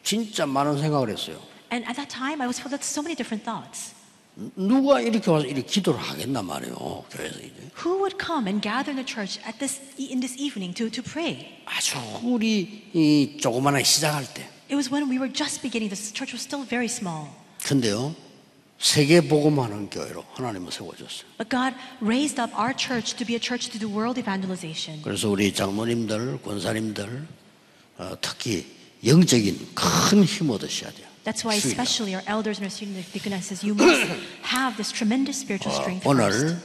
진짜 0.04 0.46
많은 0.46 0.78
생각을 0.78 1.10
했어요. 1.10 1.40
And 1.72 1.86
at 1.88 1.96
that 1.96 2.10
time, 2.10 2.42
I 2.42 2.48
was 2.48 2.60
filled 2.60 2.74
with 2.74 2.84
so 2.86 3.02
many 3.02 3.16
different 3.16 3.44
thoughts. 3.44 3.94
누가 4.58 5.00
이렇게 5.00 5.32
와서 5.32 5.46
이렇게 5.46 5.62
기도를 5.64 6.00
하겠단 6.00 6.46
말이에요. 6.46 7.06
교회에서 7.10 7.40
이제. 7.40 7.56
Who 7.84 8.00
would 8.04 8.18
come 8.20 8.48
and 8.48 8.60
gather 8.62 8.92
in 8.92 9.00
the 9.00 9.08
church 9.08 9.40
at 9.48 9.58
this 9.60 9.80
in 9.98 10.20
this 10.20 10.36
evening 10.38 10.76
to, 10.76 10.90
to 10.92 11.02
pray? 11.02 11.56
아주 11.66 11.96
우리 12.22 12.84
이 12.94 13.38
조그만하게 13.40 13.84
시작할 13.86 14.26
때. 14.34 14.44
It 14.68 14.76
was 14.76 14.92
when 14.92 15.08
we 15.10 15.18
were 15.18 15.32
just 15.32 15.62
beginning. 15.62 15.88
This 15.90 16.12
church 16.12 16.34
was 16.36 16.44
still 16.44 16.68
very 16.68 16.88
small. 16.92 17.30
근데요. 17.64 18.14
세계 18.78 19.22
복음하는 19.22 19.90
교회로 19.90 20.26
하나님은 20.36 20.70
세워줬어요. 20.70 21.24
But 21.38 21.48
God 21.50 21.74
raised 22.04 22.42
up 22.42 22.52
our 22.60 22.76
church 22.76 23.16
to 23.16 23.26
be 23.26 23.36
a 23.36 23.40
church 23.40 23.72
to 23.72 23.80
do 23.80 23.88
world 23.88 24.20
evangelization. 24.20 25.02
그래서 25.02 25.30
우리 25.30 25.54
장모님들, 25.54 26.42
권사님들 26.44 27.26
어, 28.00 28.12
특히 28.20 28.66
영적인 29.06 29.70
큰 29.74 30.26
힘 30.28 30.50
얻으셔야 30.50 30.92
돼요. 30.92 31.08
That's 31.26 31.44
why, 31.44 31.56
especially 31.58 32.14
our 32.14 32.24
elders 32.28 32.60
and 32.60 32.66
our 32.66 32.72
senior 32.72 33.02
deaconesses, 33.12 33.64
you 33.66 33.74
must 33.74 34.06
have 34.44 34.78
this 34.78 34.94
tremendous 34.94 35.42
spiritual 35.42 35.74
strength 35.74 36.08
오늘. 36.08 36.58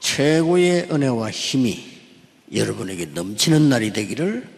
최고의 0.00 0.88
은혜와 0.90 1.30
힘이 1.30 1.82
여러분에게 2.52 3.06
넘치는 3.06 3.68
날이 3.68 3.92
되기를 3.92 4.48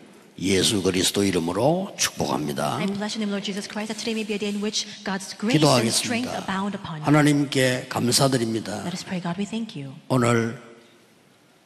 예수 0.41 0.83
그리스도 0.83 1.23
이름으로 1.23 1.95
축복합니다. 1.97 2.79
I 2.79 2.87
bless 2.87 3.15
in 3.15 3.21
the 3.21 3.29
name 3.29 3.29
of 3.29 3.39
Lord 3.39 3.45
Jesus 3.45 3.69
Christ 3.71 3.93
that 3.93 3.99
today 4.03 4.15
may 4.19 4.27
be 4.27 4.35
a 4.35 4.39
day 4.39 4.51
in 4.51 4.61
which 4.61 4.89
God's 5.05 5.37
grace 5.39 5.63
and 5.63 5.89
strength 5.93 6.27
기도하겠습니다. 6.27 6.43
abound 6.43 6.75
upon 6.77 6.97
you. 6.99 7.07
하나님께 7.07 7.87
감사드립니다. 7.89 8.83
Let 8.83 8.97
us 8.97 9.05
pray, 9.05 9.23
God, 9.23 9.39
we 9.39 9.47
thank 9.47 9.81
you. 9.81 9.95
오늘 10.09 10.59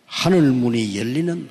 하늘 0.04 0.52
문이 0.52 0.98
열리는 0.98 1.48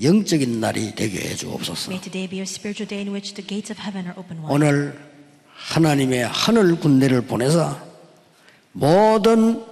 영적인 0.00 0.60
날이 0.60 0.94
되게 0.94 1.28
해 1.28 1.34
주옵소서. 1.34 1.90
May 1.90 2.00
today 2.00 2.28
be 2.30 2.38
a 2.38 2.46
spiritual 2.46 2.88
day 2.88 3.02
in 3.04 3.12
which 3.12 3.34
the 3.34 3.44
gates 3.44 3.68
of 3.68 3.82
heaven 3.82 4.06
are 4.06 4.16
open 4.16 4.38
wide. 4.38 4.54
오늘 4.54 5.07
하나님의 5.58 6.26
하늘 6.28 6.76
군대를 6.76 7.22
보내서 7.22 7.78
모든 8.72 9.62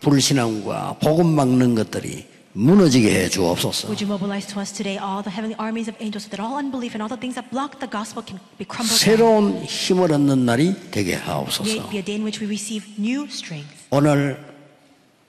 불신앙과 0.00 0.96
복음 1.00 1.26
막는 1.26 1.74
것들이 1.74 2.26
무너지게 2.52 3.14
해 3.24 3.28
주옵소서. 3.28 3.88
Would 3.88 4.02
you 4.02 4.08
mobilize 4.10 4.48
to 4.52 4.60
us 4.60 4.72
today 4.72 4.98
all 4.98 5.22
the 5.22 5.30
heavenly 5.30 5.54
armies 5.60 5.88
of 5.88 5.94
angels 6.02 6.24
so 6.26 6.30
that 6.34 6.42
all 6.42 6.56
unbelief 6.58 6.96
and 6.96 7.04
all 7.04 7.08
the 7.12 7.20
things 7.20 7.36
that 7.38 7.46
block 7.52 7.78
the 7.78 7.86
gospel 7.86 8.24
can 8.26 8.40
be 8.58 8.66
crumbled? 8.66 8.98
새로운 8.98 9.62
힘을 9.62 10.10
얻는 10.10 10.44
날이 10.46 10.74
되게 10.90 11.14
May 11.14 11.22
하옵소서. 11.22 11.70
it 11.70 11.90
be 11.90 11.98
a 11.98 12.04
day 12.04 12.16
in 12.18 12.24
which 12.26 12.40
we 12.42 12.48
receive 12.50 12.82
new 12.98 13.28
strength. 13.30 13.70
오늘 13.90 14.40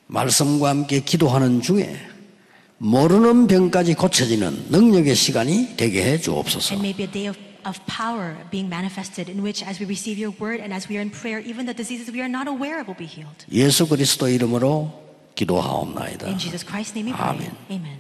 말씀과 0.08 0.70
함께 0.70 1.02
기도하는 1.02 1.62
중에 1.62 1.96
모르는 2.80 3.46
병까지 3.46 3.94
고쳐지는 3.94 4.68
능력의 4.72 5.14
시간이 5.14 5.76
되게 5.78 6.02
해 6.04 6.18
주옵소서. 6.18 6.74
And 6.74 6.82
may 6.82 6.96
be 6.96 7.06
a 7.06 7.12
day 7.12 7.28
of, 7.30 7.38
of 7.64 7.84
power 7.87 8.37
being 8.51 8.68
manifested 8.68 9.28
in 9.28 9.43
which 9.43 9.62
as 9.62 9.80
we 9.80 9.87
receive 9.87 10.18
your 10.18 10.30
word 10.39 10.61
and 10.61 10.72
as 10.72 10.89
we 10.89 10.97
are 10.99 11.01
in 11.01 11.11
prayer, 11.11 11.41
even 11.41 11.66
the 11.66 11.74
diseases 11.74 12.11
we 12.11 12.22
are 12.22 12.28
not 12.28 12.47
aware 12.47 12.80
of 12.80 12.87
will 12.87 12.95
be 12.95 13.07
healed. 13.07 13.45
예수 13.51 13.87
그리스도 13.89 14.28
이름으로 14.28 14.93
기도하옵나이다. 15.34 16.26
In 16.28 16.39
Jesus 16.39 16.64
Christ's 16.64 16.95
name 16.95 17.07
we 17.07 17.12
pray. 17.12 17.34
Amen. 17.34 17.57
Amen. 17.70 17.99